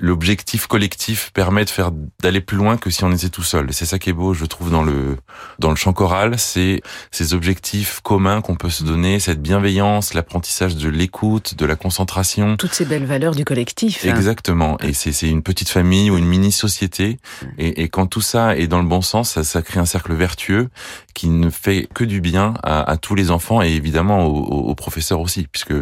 l'objectif 0.03 0.67
collectif 0.67 1.31
permet 1.33 1.65
de 1.65 1.71
faire 1.71 1.93
d'aller 2.21 2.41
plus 2.41 2.57
loin 2.57 2.77
que 2.77 2.91
si 2.91 3.05
on 3.05 3.13
était 3.13 3.29
tout 3.29 3.45
seul. 3.45 3.73
C'est 3.73 3.87
ça 3.87 4.01
qui 4.01 4.11
est 4.11 4.13
beau, 4.13 4.35
je 4.35 4.45
trouve, 4.45 4.71
dans 4.71 4.83
le 4.83 5.17
dans 5.61 5.71
le 5.71 5.77
chant 5.77 5.93
choral, 5.93 6.39
c'est 6.39 6.83
ces 7.13 7.35
objectifs 7.35 8.01
communs 8.01 8.41
qu'on 8.41 8.57
peut 8.57 8.69
se 8.69 8.83
donner, 8.83 9.21
cette 9.21 9.41
bienveillance, 9.41 10.13
l'apprentissage 10.13 10.77
de 10.77 10.89
l'écoute, 10.89 11.55
de 11.55 11.65
la 11.65 11.77
concentration. 11.77 12.57
Toutes 12.57 12.75
ces 12.75 12.85
belles 12.85 13.07
valeurs 13.07 13.37
du 13.37 13.45
collectif. 13.45 14.05
Hein. 14.05 14.09
Exactement. 14.09 14.77
Et 14.81 14.93
c'est 14.93 15.13
c'est 15.13 15.29
une 15.29 15.45
petite 15.45 15.69
famille 15.69 16.11
ou 16.11 16.19
une 16.19 16.27
mini 16.27 16.51
société. 16.51 17.19
Et, 17.57 17.83
et 17.83 17.89
quand 17.89 18.07
tout 18.07 18.21
ça 18.21 18.57
est 18.57 18.67
dans 18.67 18.83
le 18.83 18.89
bon 18.89 19.03
sens, 19.03 19.31
ça, 19.31 19.45
ça 19.45 19.63
crée 19.63 19.79
un 19.79 19.87
cercle 19.87 20.15
vertueux 20.15 20.69
qui 21.15 21.29
ne 21.29 21.49
fait 21.49 21.89
que 21.95 22.03
du 22.03 22.21
bien 22.21 22.55
à, 22.65 22.91
à 22.91 22.97
tous 22.97 23.15
les 23.15 23.31
enfants 23.31 23.63
et 23.63 23.69
évidemment 23.69 24.27
aux, 24.27 24.71
aux, 24.71 24.75
professeurs 24.75 25.21
aussi, 25.21 25.47
puisque 25.47 25.75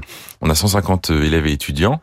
on 0.43 0.51
a 0.51 0.55
150 0.55 1.11
élèves 1.11 1.47
et 1.47 1.53
étudiants 1.53 2.03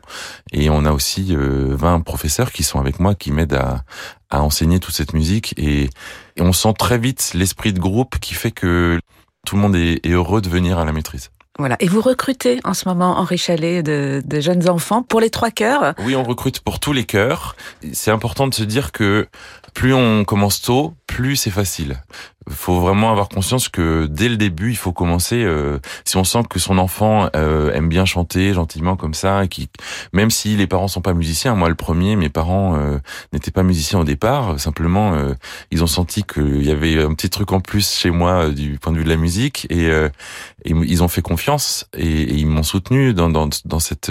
et 0.52 0.68
on 0.70 0.84
a 0.84 0.90
aussi 0.90 1.36
20 1.36 2.00
professeurs 2.12 2.50
qui 2.50 2.62
sont 2.62 2.80
avec 2.80 2.96
moi, 2.98 3.14
qui 3.14 3.30
m'aident 3.30 3.60
à, 3.68 3.84
à 4.30 4.38
enseigner 4.42 4.78
toute 4.80 4.94
cette 4.94 5.12
musique. 5.12 5.54
Et, 5.56 5.90
et 6.36 6.42
on 6.50 6.52
sent 6.52 6.74
très 6.78 6.98
vite 6.98 7.32
l'esprit 7.34 7.72
de 7.72 7.80
groupe 7.88 8.18
qui 8.18 8.34
fait 8.34 8.54
que 8.60 8.98
tout 9.46 9.56
le 9.56 9.62
monde 9.62 9.76
est, 9.76 10.00
est 10.04 10.14
heureux 10.20 10.40
de 10.40 10.48
venir 10.48 10.78
à 10.78 10.84
la 10.84 10.92
maîtrise. 10.92 11.30
Voilà. 11.60 11.76
Et 11.80 11.88
vous 11.88 12.00
recrutez 12.00 12.60
en 12.62 12.72
ce 12.72 12.88
moment, 12.88 13.18
Henri 13.18 13.36
Chalet, 13.36 13.82
de, 13.84 14.22
de 14.24 14.40
jeunes 14.40 14.68
enfants 14.68 15.02
pour 15.02 15.20
les 15.20 15.28
trois 15.28 15.50
chœurs? 15.50 15.94
Oui, 16.06 16.14
on 16.14 16.22
recrute 16.22 16.60
pour 16.60 16.78
tous 16.78 16.94
les 16.94 17.04
chœurs. 17.04 17.56
C'est 17.92 18.12
important 18.12 18.46
de 18.46 18.54
se 18.54 18.62
dire 18.62 18.92
que 18.92 19.26
plus 19.74 19.92
on 19.92 20.24
commence 20.24 20.62
tôt, 20.62 20.94
plus 21.06 21.34
c'est 21.34 21.50
facile. 21.50 22.00
Faut 22.50 22.80
vraiment 22.80 23.10
avoir 23.10 23.28
conscience 23.28 23.68
que 23.68 24.06
dès 24.06 24.28
le 24.28 24.36
début, 24.36 24.70
il 24.70 24.76
faut 24.76 24.92
commencer. 24.92 25.42
Euh, 25.44 25.78
si 26.04 26.16
on 26.16 26.24
sent 26.24 26.42
que 26.48 26.58
son 26.58 26.78
enfant 26.78 27.28
euh, 27.36 27.72
aime 27.72 27.88
bien 27.88 28.04
chanter 28.04 28.54
gentiment 28.54 28.96
comme 28.96 29.14
ça, 29.14 29.46
qui, 29.46 29.68
même 30.12 30.30
si 30.30 30.56
les 30.56 30.66
parents 30.66 30.88
sont 30.88 31.00
pas 31.00 31.14
musiciens, 31.14 31.54
moi 31.54 31.68
le 31.68 31.74
premier, 31.74 32.16
mes 32.16 32.28
parents 32.28 32.76
euh, 32.76 32.98
n'étaient 33.32 33.50
pas 33.50 33.62
musiciens 33.62 34.00
au 34.00 34.04
départ. 34.04 34.58
Simplement, 34.58 35.14
euh, 35.14 35.34
ils 35.70 35.82
ont 35.82 35.88
senti 35.88 36.24
qu'il 36.24 36.64
y 36.64 36.70
avait 36.70 37.02
un 37.02 37.14
petit 37.14 37.30
truc 37.30 37.52
en 37.52 37.60
plus 37.60 37.90
chez 37.90 38.10
moi 38.10 38.44
euh, 38.44 38.52
du 38.52 38.78
point 38.78 38.92
de 38.92 38.98
vue 38.98 39.04
de 39.04 39.08
la 39.08 39.16
musique, 39.16 39.66
et, 39.70 39.88
et 39.88 40.72
ils 40.72 41.02
ont 41.02 41.08
fait 41.08 41.22
confiance 41.22 41.86
et, 41.96 42.34
ils 42.34 42.46
m'ont 42.46 42.62
soutenu 42.62 43.14
dans, 43.14 43.30
dans, 43.30 43.48
dans 43.64 43.80
cette 43.80 44.10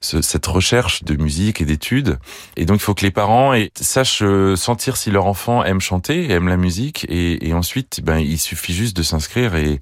ce, 0.00 0.22
cette 0.22 0.46
recherche 0.46 1.04
de 1.04 1.16
musique 1.16 1.60
et 1.60 1.64
d'études. 1.64 2.18
Et 2.56 2.64
donc, 2.64 2.78
il 2.78 2.82
faut 2.82 2.94
que 2.94 3.04
les 3.04 3.10
parents 3.10 3.54
sachent 3.74 4.22
sentir 4.56 4.96
si 4.96 5.10
leur 5.10 5.26
enfant 5.26 5.64
aime 5.64 5.80
chanter, 5.80 6.30
aime 6.30 6.48
la 6.48 6.56
musique, 6.56 7.06
et 7.08 7.49
ensuite, 7.52 8.00
ben, 8.02 8.18
il 8.18 8.38
suffit 8.38 8.74
juste 8.74 8.96
de 8.96 9.02
s'inscrire 9.02 9.54
et 9.54 9.80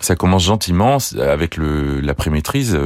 ça 0.00 0.16
commence 0.16 0.44
gentiment 0.44 0.98
avec 1.18 1.56
le 1.56 2.00
l'après-maîtrise. 2.00 2.78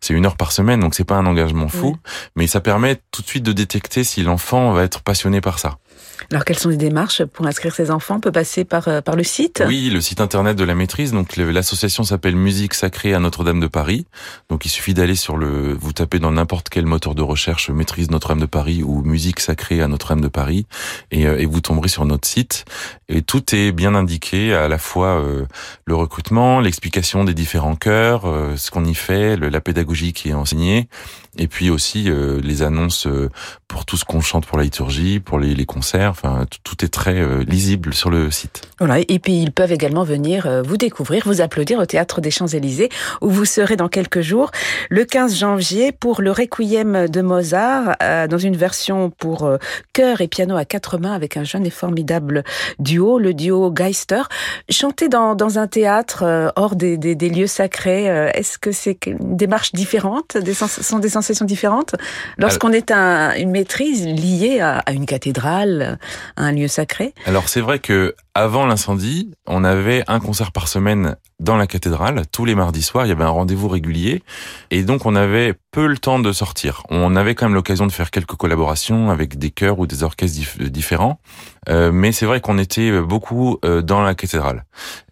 C'est 0.00 0.14
une 0.14 0.26
heure 0.26 0.36
par 0.36 0.52
semaine, 0.52 0.80
donc 0.80 0.94
c'est 0.94 1.04
pas 1.04 1.16
un 1.16 1.26
engagement 1.26 1.68
fou, 1.68 1.96
oui. 1.96 2.10
mais 2.36 2.46
ça 2.46 2.60
permet 2.60 3.00
tout 3.10 3.22
de 3.22 3.26
suite 3.26 3.42
de 3.42 3.52
détecter 3.52 4.04
si 4.04 4.22
l'enfant 4.22 4.72
va 4.72 4.84
être 4.84 5.02
passionné 5.02 5.40
par 5.40 5.58
ça. 5.58 5.78
Alors, 6.30 6.44
quelles 6.44 6.58
sont 6.58 6.68
les 6.68 6.76
démarches 6.76 7.24
pour 7.24 7.46
inscrire 7.46 7.74
ses 7.74 7.90
enfants? 7.90 8.16
On 8.16 8.20
peut 8.20 8.32
passer 8.32 8.64
par, 8.64 8.88
euh, 8.88 9.00
par 9.00 9.16
le 9.16 9.24
site? 9.24 9.62
Oui, 9.66 9.90
le 9.90 10.00
site 10.00 10.20
internet 10.20 10.56
de 10.56 10.64
la 10.64 10.74
maîtrise. 10.74 11.12
Donc, 11.12 11.36
l'association 11.36 12.04
s'appelle 12.04 12.36
Musique 12.36 12.74
Sacrée 12.74 13.14
à 13.14 13.18
Notre-Dame 13.18 13.60
de 13.60 13.66
Paris. 13.66 14.06
Donc, 14.48 14.64
il 14.64 14.68
suffit 14.68 14.94
d'aller 14.94 15.16
sur 15.16 15.36
le, 15.36 15.74
vous 15.74 15.92
tapez 15.92 16.18
dans 16.18 16.32
n'importe 16.32 16.68
quel 16.68 16.86
moteur 16.86 17.14
de 17.14 17.22
recherche 17.22 17.70
Maîtrise 17.70 18.10
Notre-Dame 18.10 18.40
de 18.40 18.46
Paris 18.46 18.82
ou 18.82 19.02
Musique 19.02 19.40
Sacrée 19.40 19.82
à 19.82 19.88
Notre-Dame 19.88 20.20
de 20.20 20.28
Paris 20.28 20.66
et, 21.10 21.26
euh, 21.26 21.38
et, 21.38 21.46
vous 21.46 21.60
tomberez 21.60 21.88
sur 21.88 22.04
notre 22.04 22.26
site. 22.26 22.64
Et 23.08 23.22
tout 23.22 23.54
est 23.54 23.72
bien 23.72 23.94
indiqué, 23.94 24.54
à 24.54 24.68
la 24.68 24.78
fois 24.78 25.20
euh, 25.20 25.46
le 25.84 25.94
recrutement, 25.94 26.60
l'explication 26.60 27.24
des 27.24 27.34
différents 27.34 27.76
chœurs, 27.76 28.26
euh, 28.26 28.56
ce 28.56 28.70
qu'on 28.70 28.84
y 28.84 28.94
fait, 28.94 29.36
le, 29.36 29.48
la 29.48 29.60
pédagogie 29.60 30.12
qui 30.12 30.30
est 30.30 30.34
enseignée, 30.34 30.88
et 31.38 31.48
puis 31.48 31.70
aussi 31.70 32.10
euh, 32.10 32.40
les 32.42 32.62
annonces 32.62 33.06
pour 33.72 33.86
tout 33.86 33.96
ce 33.96 34.04
qu'on 34.04 34.20
chante 34.20 34.44
pour 34.44 34.58
la 34.58 34.64
liturgie, 34.64 35.18
pour 35.18 35.38
les, 35.38 35.64
concerts. 35.64 36.10
Enfin, 36.10 36.44
tout 36.62 36.84
est 36.84 36.88
très 36.88 37.18
euh, 37.18 37.42
lisible 37.44 37.94
sur 37.94 38.10
le 38.10 38.30
site. 38.30 38.60
Voilà. 38.78 38.98
Et 38.98 39.18
puis 39.18 39.40
ils 39.40 39.50
peuvent 39.50 39.72
également 39.72 40.04
venir 40.04 40.46
euh, 40.46 40.60
vous 40.60 40.76
découvrir, 40.76 41.22
vous 41.24 41.40
applaudir 41.40 41.78
au 41.78 41.86
théâtre 41.86 42.20
des 42.20 42.30
Champs-Élysées, 42.30 42.90
où 43.22 43.30
vous 43.30 43.46
serez 43.46 43.76
dans 43.76 43.88
quelques 43.88 44.20
jours, 44.20 44.50
le 44.90 45.04
15 45.04 45.38
janvier, 45.38 45.90
pour 45.90 46.20
le 46.20 46.32
Requiem 46.32 47.08
de 47.08 47.22
Mozart, 47.22 47.96
euh, 48.02 48.26
dans 48.26 48.38
une 48.38 48.56
version 48.56 49.08
pour 49.08 49.44
euh, 49.44 49.56
chœur 49.94 50.20
et 50.20 50.28
piano 50.28 50.56
à 50.56 50.66
quatre 50.66 50.98
mains, 50.98 51.14
avec 51.14 51.38
un 51.38 51.44
jeune 51.44 51.64
et 51.64 51.70
formidable 51.70 52.44
duo, 52.78 53.18
le 53.18 53.32
duo 53.32 53.70
Geister. 53.70 54.28
Chanter 54.68 55.08
dans, 55.08 55.34
dans 55.34 55.58
un 55.58 55.66
théâtre 55.66 56.24
euh, 56.24 56.50
hors 56.56 56.76
des, 56.76 56.98
des, 56.98 57.30
lieux 57.30 57.46
sacrés, 57.46 58.10
euh, 58.10 58.30
est-ce 58.34 58.58
que 58.58 58.72
c'est 58.72 59.06
une 59.06 59.36
démarche 59.36 59.72
différente, 59.72 60.36
sont 60.66 60.98
des 60.98 61.16
sensations 61.22 61.46
différentes 61.46 61.94
lorsqu'on 62.38 62.72
est 62.72 62.90
un, 62.90 63.34
une 63.34 63.50
maîtrise 63.50 64.06
liée 64.06 64.60
à, 64.60 64.78
à 64.78 64.92
une 64.92 65.06
cathédrale, 65.06 65.98
à 66.36 66.42
un 66.42 66.52
lieu 66.52 66.68
sacré 66.68 67.14
Alors 67.26 67.48
c'est 67.48 67.60
vrai 67.60 67.78
que 67.78 68.14
avant 68.34 68.64
l'incendie, 68.64 69.34
on 69.46 69.62
avait 69.62 70.04
un 70.06 70.18
concert 70.18 70.52
par 70.52 70.66
semaine 70.66 71.16
dans 71.38 71.56
la 71.56 71.66
cathédrale. 71.66 72.22
Tous 72.32 72.46
les 72.46 72.54
mardis 72.54 72.82
soirs, 72.82 73.04
il 73.04 73.10
y 73.10 73.12
avait 73.12 73.24
un 73.24 73.28
rendez-vous 73.28 73.68
régulier. 73.68 74.22
Et 74.70 74.84
donc, 74.84 75.04
on 75.04 75.14
avait 75.14 75.54
peu 75.70 75.86
le 75.86 75.98
temps 75.98 76.18
de 76.18 76.32
sortir. 76.32 76.82
On 76.88 77.14
avait 77.14 77.34
quand 77.34 77.46
même 77.46 77.54
l'occasion 77.54 77.86
de 77.86 77.92
faire 77.92 78.10
quelques 78.10 78.36
collaborations 78.36 79.10
avec 79.10 79.38
des 79.38 79.50
chœurs 79.50 79.78
ou 79.78 79.86
des 79.86 80.02
orchestres 80.02 80.34
dif 80.34 80.58
différents. 80.58 81.20
Euh, 81.68 81.92
mais 81.92 82.12
c'est 82.12 82.24
vrai 82.24 82.40
qu'on 82.40 82.56
était 82.56 83.00
beaucoup 83.00 83.58
euh, 83.64 83.82
dans 83.82 84.02
la 84.02 84.14
cathédrale. 84.14 84.64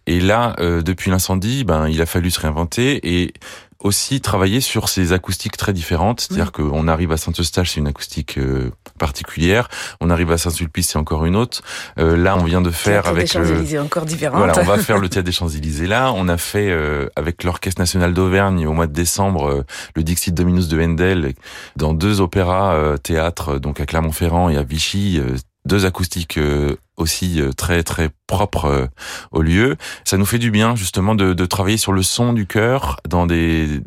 Et 0.07 0.19
là, 0.19 0.55
euh, 0.59 0.81
depuis 0.81 1.11
l'incendie, 1.11 1.63
ben, 1.63 1.87
il 1.87 2.01
a 2.01 2.07
fallu 2.07 2.31
se 2.31 2.39
réinventer 2.39 2.99
et 3.03 3.33
aussi 3.81 4.21
travailler 4.21 4.61
sur 4.61 4.89
ces 4.89 5.13
acoustiques 5.13 5.57
très 5.57 5.73
différentes. 5.73 6.21
C'est-à-dire 6.21 6.47
mmh. 6.47 6.69
qu'on 6.69 6.87
arrive 6.87 7.11
à 7.11 7.17
Saint-Eustache, 7.17 7.71
c'est 7.71 7.79
une 7.79 7.87
acoustique 7.87 8.37
euh, 8.37 8.71
particulière. 8.99 9.69
On 9.99 10.09
arrive 10.09 10.31
à 10.31 10.37
Saint-Sulpice, 10.37 10.89
c'est 10.89 10.99
encore 10.99 11.25
une 11.25 11.35
autre. 11.35 11.61
Euh, 11.99 12.15
là, 12.15 12.37
on 12.37 12.43
vient 12.43 12.61
de 12.61 12.71
faire 12.71 13.07
avec 13.07 13.33
le 13.33 13.61
encore 13.79 14.05
différente. 14.05 14.37
Voilà, 14.37 14.53
on 14.59 14.63
va 14.63 14.77
faire 14.77 14.97
le 14.97 15.09
théâtre 15.09 15.25
des 15.25 15.31
Champs-Élysées 15.31 15.87
là. 15.87 16.11
On 16.15 16.27
a 16.27 16.37
fait 16.37 16.69
euh, 16.69 17.07
avec 17.15 17.43
l'Orchestre 17.43 17.81
national 17.81 18.13
d'Auvergne 18.13 18.65
au 18.67 18.73
mois 18.73 18.87
de 18.87 18.93
décembre 18.93 19.49
euh, 19.49 19.65
le 19.95 20.03
Dixit 20.03 20.33
Dominus 20.33 20.67
de 20.67 20.81
Handel 20.81 21.33
dans 21.75 21.93
deux 21.93 22.21
opéras 22.21 22.75
euh, 22.75 22.97
théâtres, 22.97 23.59
donc 23.59 23.79
à 23.79 23.85
Clermont-Ferrand 23.85 24.49
et 24.49 24.57
à 24.57 24.63
Vichy 24.63 25.19
deux 25.65 25.85
acoustiques 25.85 26.37
euh, 26.37 26.75
aussi 26.97 27.41
euh, 27.41 27.51
très 27.51 27.83
très 27.83 28.09
propres 28.27 28.65
euh, 28.65 28.87
au 29.31 29.41
lieu. 29.41 29.75
Ça 30.05 30.17
nous 30.17 30.25
fait 30.25 30.39
du 30.39 30.51
bien 30.51 30.75
justement 30.75 31.15
de, 31.15 31.33
travailler 31.45 31.77
sur 31.77 31.91
le 31.91 32.03
son 32.03 32.33
du 32.33 32.45
cœur 32.45 32.97
dans 33.07 33.25
des, 33.25 33.81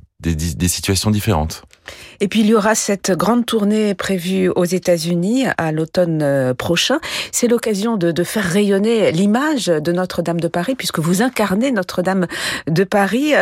situations 0.67 1.11
différentes. 1.11 1.65
Et 2.21 2.29
puis 2.29 2.41
il 2.41 2.47
y 2.47 2.55
aura 2.55 2.75
cette 2.75 3.11
grande 3.11 3.45
tournée 3.45 3.95
prévue 3.95 4.49
aux 4.49 4.65
États-Unis 4.65 5.45
à 5.59 5.73
l'automne 5.73 6.55
prochain. 6.55 6.99
C'est 7.31 7.49
l'occasion 7.49 7.97
de, 7.97 8.11
de, 8.11 8.25
faire 8.25 8.45
rayonner 8.45 9.13
l'image 9.13 9.67
de 9.67 9.93
Notre-Dame 9.93 10.41
de 10.41 10.49
Paris, 10.49 10.75
puisque 10.75 10.99
vous 10.99 11.23
incarnez 11.23 11.73
Notre-Dame 11.73 12.27
de 12.67 12.85
Paris, 12.85 13.33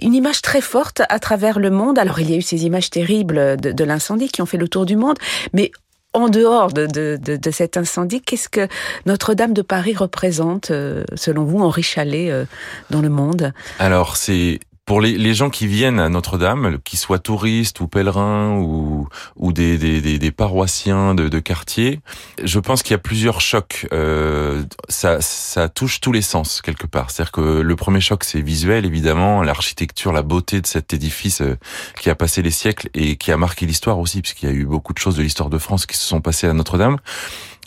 une 0.00 0.14
image 0.14 0.42
très 0.42 0.60
forte 0.60 1.02
à 1.08 1.18
travers 1.18 1.58
le 1.58 1.70
monde. 1.70 1.98
Alors 1.98 2.20
il 2.20 2.30
y 2.30 2.34
a 2.34 2.36
eu 2.36 2.42
ces 2.42 2.64
images 2.64 2.90
terribles 2.90 3.56
de, 3.56 3.72
de 3.72 3.84
l'incendie 3.84 4.28
qui 4.28 4.42
ont 4.42 4.46
fait 4.46 4.58
le 4.58 4.68
tour 4.68 4.84
du 4.84 4.96
monde, 4.96 5.18
mais 5.52 5.70
en 6.14 6.28
dehors 6.28 6.72
de, 6.72 6.86
de, 6.86 7.18
de, 7.36 7.50
cet 7.50 7.76
incendie, 7.76 8.22
qu'est-ce 8.22 8.48
que 8.48 8.66
Notre-Dame 9.06 9.52
de 9.52 9.62
Paris 9.62 9.94
représente, 9.94 10.70
euh, 10.70 11.04
selon 11.14 11.44
vous, 11.44 11.60
Henri 11.60 11.82
Chalet, 11.82 12.30
euh, 12.30 12.44
dans 12.90 13.02
le 13.02 13.10
monde? 13.10 13.52
Alors, 13.78 14.16
c'est 14.16 14.60
pour 14.88 15.02
les, 15.02 15.18
les, 15.18 15.34
gens 15.34 15.50
qui 15.50 15.66
viennent 15.66 16.00
à 16.00 16.08
Notre-Dame, 16.08 16.78
qu'ils 16.82 16.98
soient 16.98 17.18
touristes 17.18 17.78
ou 17.80 17.88
pèlerins 17.88 18.56
ou, 18.56 19.06
ou 19.36 19.52
des, 19.52 19.76
des, 19.76 20.00
des, 20.00 20.18
des 20.18 20.30
paroissiens 20.30 21.14
de, 21.14 21.28
de, 21.28 21.38
quartier, 21.40 22.00
je 22.42 22.58
pense 22.58 22.82
qu'il 22.82 22.92
y 22.92 22.94
a 22.94 22.98
plusieurs 22.98 23.42
chocs. 23.42 23.86
Euh, 23.92 24.64
ça, 24.88 25.20
ça 25.20 25.68
touche 25.68 26.00
tous 26.00 26.10
les 26.10 26.22
sens 26.22 26.62
quelque 26.62 26.86
part. 26.86 27.10
C'est-à-dire 27.10 27.32
que 27.32 27.60
le 27.60 27.76
premier 27.76 28.00
choc, 28.00 28.24
c'est 28.24 28.40
visuel, 28.40 28.86
évidemment, 28.86 29.42
l'architecture, 29.42 30.10
la 30.10 30.22
beauté 30.22 30.62
de 30.62 30.66
cet 30.66 30.94
édifice 30.94 31.42
euh, 31.42 31.58
qui 32.00 32.08
a 32.08 32.14
passé 32.14 32.40
les 32.40 32.50
siècles 32.50 32.88
et 32.94 33.16
qui 33.16 33.30
a 33.30 33.36
marqué 33.36 33.66
l'histoire 33.66 33.98
aussi, 33.98 34.22
puisqu'il 34.22 34.48
y 34.48 34.52
a 34.52 34.54
eu 34.54 34.64
beaucoup 34.64 34.94
de 34.94 34.98
choses 34.98 35.16
de 35.16 35.22
l'histoire 35.22 35.50
de 35.50 35.58
France 35.58 35.84
qui 35.84 35.98
se 35.98 36.06
sont 36.06 36.22
passées 36.22 36.46
à 36.46 36.54
Notre-Dame. 36.54 36.96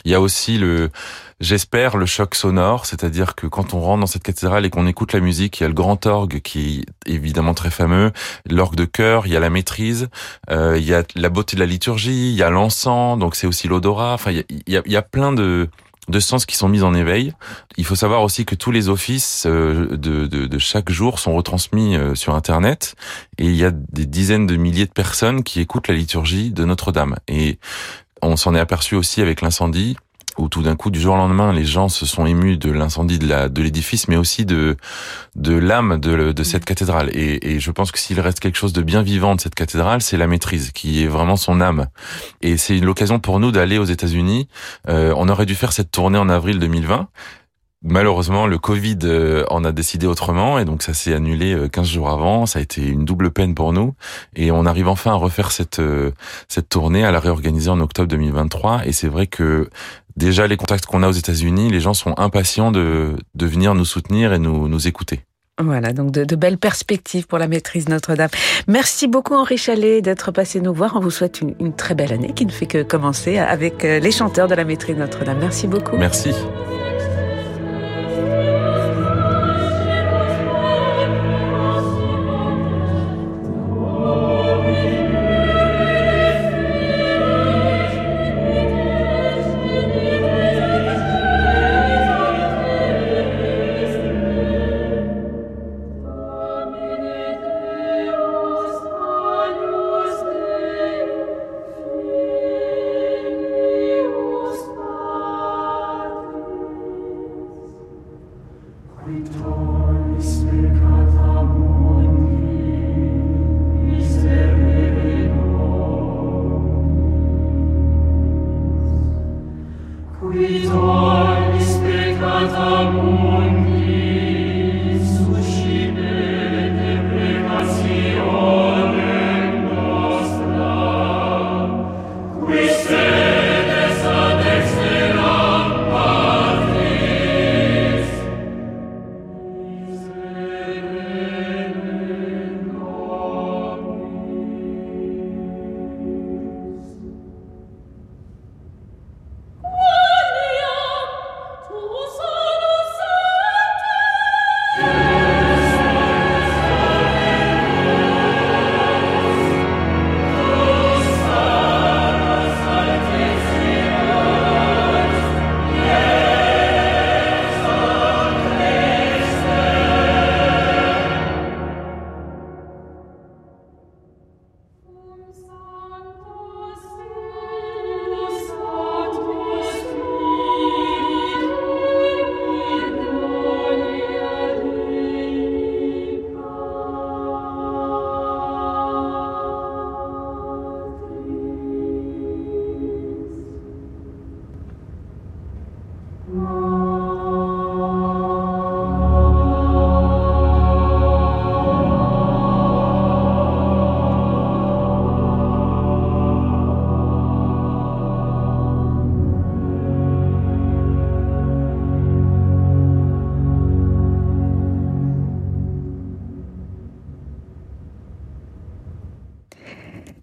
Il 0.04 0.10
y 0.10 0.14
a 0.16 0.20
aussi 0.20 0.58
le, 0.58 0.90
j'espère, 1.42 1.96
le 1.96 2.06
choc 2.06 2.34
sonore, 2.34 2.86
c'est-à-dire 2.86 3.34
que 3.34 3.46
quand 3.46 3.74
on 3.74 3.80
rentre 3.80 4.00
dans 4.00 4.06
cette 4.06 4.22
cathédrale 4.22 4.64
et 4.64 4.70
qu'on 4.70 4.86
écoute 4.86 5.12
la 5.12 5.20
musique, 5.20 5.60
il 5.60 5.64
y 5.64 5.66
a 5.66 5.68
le 5.68 5.74
grand 5.74 6.06
orgue 6.06 6.40
qui 6.40 6.84
est 7.06 7.10
évidemment 7.10 7.52
très 7.52 7.70
fameux, 7.70 8.12
l'orgue 8.48 8.76
de 8.76 8.84
chœur, 8.86 9.26
il 9.26 9.32
y 9.32 9.36
a 9.36 9.40
la 9.40 9.50
maîtrise, 9.50 10.08
euh, 10.50 10.78
il 10.78 10.84
y 10.84 10.94
a 10.94 11.02
la 11.16 11.28
beauté 11.28 11.56
de 11.56 11.60
la 11.60 11.66
liturgie, 11.66 12.30
il 12.30 12.36
y 12.36 12.42
a 12.42 12.48
l'encens, 12.48 13.18
donc 13.18 13.34
c'est 13.34 13.46
aussi 13.46 13.68
l'odorat. 13.68 14.14
Enfin, 14.14 14.30
il 14.30 14.44
y 14.66 14.96
a, 14.96 15.02
plein 15.02 15.32
de 15.32 15.68
de 16.08 16.20
sens 16.20 16.46
qui 16.46 16.56
sont 16.56 16.68
mis 16.68 16.82
en 16.82 16.94
éveil. 16.94 17.32
Il 17.76 17.84
faut 17.84 17.94
savoir 17.94 18.22
aussi 18.22 18.44
que 18.44 18.54
tous 18.54 18.70
les 18.70 18.88
offices 18.88 19.46
de, 19.46 19.96
de, 19.96 20.26
de 20.26 20.58
chaque 20.58 20.90
jour 20.90 21.18
sont 21.18 21.34
retransmis 21.34 21.96
sur 22.14 22.34
Internet 22.34 22.96
et 23.38 23.46
il 23.46 23.54
y 23.54 23.64
a 23.64 23.70
des 23.70 24.06
dizaines 24.06 24.46
de 24.46 24.56
milliers 24.56 24.86
de 24.86 24.92
personnes 24.92 25.44
qui 25.44 25.60
écoutent 25.60 25.88
la 25.88 25.94
liturgie 25.94 26.50
de 26.50 26.64
Notre-Dame. 26.64 27.16
Et 27.28 27.58
on 28.20 28.36
s'en 28.36 28.54
est 28.54 28.60
aperçu 28.60 28.94
aussi 28.94 29.20
avec 29.20 29.42
l'incendie 29.42 29.96
où 30.38 30.48
tout 30.48 30.62
d'un 30.62 30.76
coup, 30.76 30.90
du 30.90 31.00
jour 31.00 31.14
au 31.14 31.16
lendemain, 31.16 31.52
les 31.52 31.64
gens 31.64 31.88
se 31.88 32.06
sont 32.06 32.26
émus 32.26 32.56
de 32.56 32.70
l'incendie 32.70 33.18
de 33.18 33.26
la 33.26 33.48
de 33.48 33.62
l'édifice, 33.62 34.08
mais 34.08 34.16
aussi 34.16 34.44
de 34.44 34.76
de 35.36 35.54
l'âme 35.54 35.98
de, 35.98 36.32
de 36.32 36.42
cette 36.42 36.64
cathédrale. 36.64 37.10
Et, 37.12 37.54
et 37.54 37.60
je 37.60 37.70
pense 37.70 37.92
que 37.92 37.98
s'il 37.98 38.20
reste 38.20 38.40
quelque 38.40 38.58
chose 38.58 38.72
de 38.72 38.82
bien 38.82 39.02
vivant 39.02 39.34
de 39.34 39.40
cette 39.40 39.54
cathédrale, 39.54 40.02
c'est 40.02 40.16
la 40.16 40.26
maîtrise, 40.26 40.72
qui 40.72 41.02
est 41.02 41.08
vraiment 41.08 41.36
son 41.36 41.60
âme. 41.60 41.88
Et 42.40 42.56
c'est 42.56 42.78
l'occasion 42.78 43.18
pour 43.18 43.40
nous 43.40 43.52
d'aller 43.52 43.78
aux 43.78 43.84
États-Unis. 43.84 44.48
Euh, 44.88 45.14
on 45.16 45.28
aurait 45.28 45.46
dû 45.46 45.54
faire 45.54 45.72
cette 45.72 45.90
tournée 45.90 46.18
en 46.18 46.28
avril 46.28 46.58
2020. 46.58 47.08
Malheureusement, 47.84 48.46
le 48.46 48.58
Covid 48.58 48.98
en 49.50 49.64
a 49.64 49.72
décidé 49.72 50.06
autrement 50.06 50.60
et 50.60 50.64
donc 50.64 50.84
ça 50.84 50.94
s'est 50.94 51.12
annulé 51.12 51.66
15 51.72 51.88
jours 51.88 52.10
avant. 52.10 52.46
Ça 52.46 52.60
a 52.60 52.62
été 52.62 52.86
une 52.86 53.04
double 53.04 53.32
peine 53.32 53.56
pour 53.56 53.72
nous 53.72 53.94
et 54.36 54.52
on 54.52 54.66
arrive 54.66 54.86
enfin 54.86 55.10
à 55.10 55.16
refaire 55.16 55.50
cette 55.50 55.82
cette 56.46 56.68
tournée, 56.68 57.04
à 57.04 57.10
la 57.10 57.18
réorganiser 57.18 57.70
en 57.70 57.80
octobre 57.80 58.06
2023. 58.06 58.86
Et 58.86 58.92
c'est 58.92 59.08
vrai 59.08 59.26
que 59.26 59.68
déjà 60.16 60.46
les 60.46 60.56
contacts 60.56 60.86
qu'on 60.86 61.02
a 61.02 61.08
aux 61.08 61.12
États-Unis, 61.12 61.70
les 61.70 61.80
gens 61.80 61.94
sont 61.94 62.14
impatients 62.18 62.70
de 62.72 63.16
de 63.34 63.46
venir 63.46 63.74
nous 63.74 63.84
soutenir 63.84 64.32
et 64.32 64.38
nous 64.38 64.68
nous 64.68 64.86
écouter. 64.86 65.20
Voilà, 65.60 65.92
donc 65.92 66.10
de, 66.10 66.36
belles 66.36 66.58
perspectives 66.58 67.26
pour 67.26 67.38
la 67.38 67.46
maîtrise 67.46 67.88
Notre-Dame. 67.88 68.30
Merci 68.68 69.06
beaucoup 69.06 69.34
Henri 69.34 69.58
Chalet 69.58 70.02
d'être 70.02 70.32
passé 70.32 70.60
nous 70.60 70.72
voir. 70.72 70.96
On 70.96 71.00
vous 71.00 71.10
souhaite 71.10 71.40
une, 71.40 71.54
une 71.60 71.74
très 71.74 71.94
belle 71.94 72.12
année 72.12 72.32
qui 72.32 72.46
ne 72.46 72.50
fait 72.50 72.66
que 72.66 72.82
commencer 72.82 73.38
avec 73.38 73.84
euh, 73.84 74.00
les 74.00 74.10
chanteurs 74.10 74.48
de 74.48 74.54
la 74.54 74.64
maîtrise 74.64 74.96
Notre-Dame. 74.96 75.38
Merci 75.40 75.66
beaucoup. 75.66 75.96
Merci. 75.96 76.32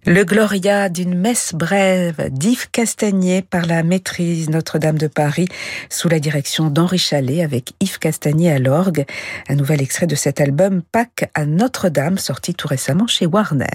Le 0.10 0.24
Gloria 0.24 0.90
d'une 0.90 1.14
messe 1.14 1.54
brève 1.54 2.32
d'Yves 2.32 2.72
Castagnier 2.72 3.44
par 3.44 3.68
la 3.68 3.84
maîtrise 3.84 4.50
Notre-Dame 4.50 4.98
de 4.98 5.06
Paris 5.06 5.48
sous 5.92 6.10
la 6.10 6.20
direction 6.20 6.72
d'Henri 6.72 6.98
Chalet 6.98 7.44
avec 7.44 7.74
Yves 7.80 8.00
Castagnier 8.00 8.52
à 8.52 8.58
l'orgue. 8.58 9.06
Un 9.50 9.54
nouvel 9.54 9.84
extrait 9.84 10.08
de 10.08 10.16
cet 10.16 10.42
album 10.42 10.82
Pâques 10.82 11.30
à 11.36 11.46
Notre-Dame 11.46 12.18
sorti 12.18 12.56
tout 12.56 12.68
récemment 12.68 13.06
chez 13.06 13.28
Warner. 13.28 13.68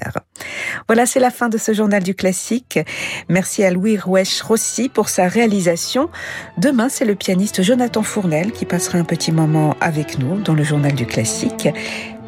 Voilà, 0.89 1.07
c'est 1.07 1.21
la 1.21 1.31
fin 1.31 1.49
de 1.49 1.57
ce 1.57 1.73
journal 1.73 2.03
du 2.03 2.17
classique. 2.17 2.81
Merci 3.29 3.63
à 3.63 3.71
Louis 3.71 3.97
Roueche 3.97 4.43
Rossi 4.43 4.89
pour 4.89 5.11
sa 5.11 5.29
réalisation. 5.29 6.11
Demain, 6.59 6.89
c'est 6.89 7.05
le 7.05 7.15
pianiste 7.15 7.63
Jonathan 7.63 8.03
Fournel 8.03 8.51
qui 8.51 8.65
passera 8.65 8.99
un 8.99 9.05
petit 9.05 9.31
moment 9.31 9.77
avec 9.81 10.19
nous 10.19 10.41
dans 10.41 10.55
le 10.55 10.65
journal 10.65 10.95
du 10.95 11.07
classique. 11.07 11.69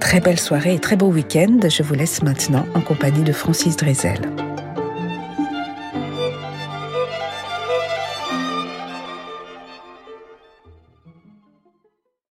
Très 0.01 0.21
belle 0.21 0.39
soirée 0.39 0.75
et 0.75 0.79
très 0.79 0.97
beau 0.97 1.09
week-end. 1.09 1.59
Je 1.69 1.83
vous 1.83 1.95
laisse 1.95 2.23
maintenant 2.23 2.67
en 2.75 2.81
compagnie 2.81 3.25
de 3.25 3.33
Francis 3.33 3.77
Drezel. 3.77 4.21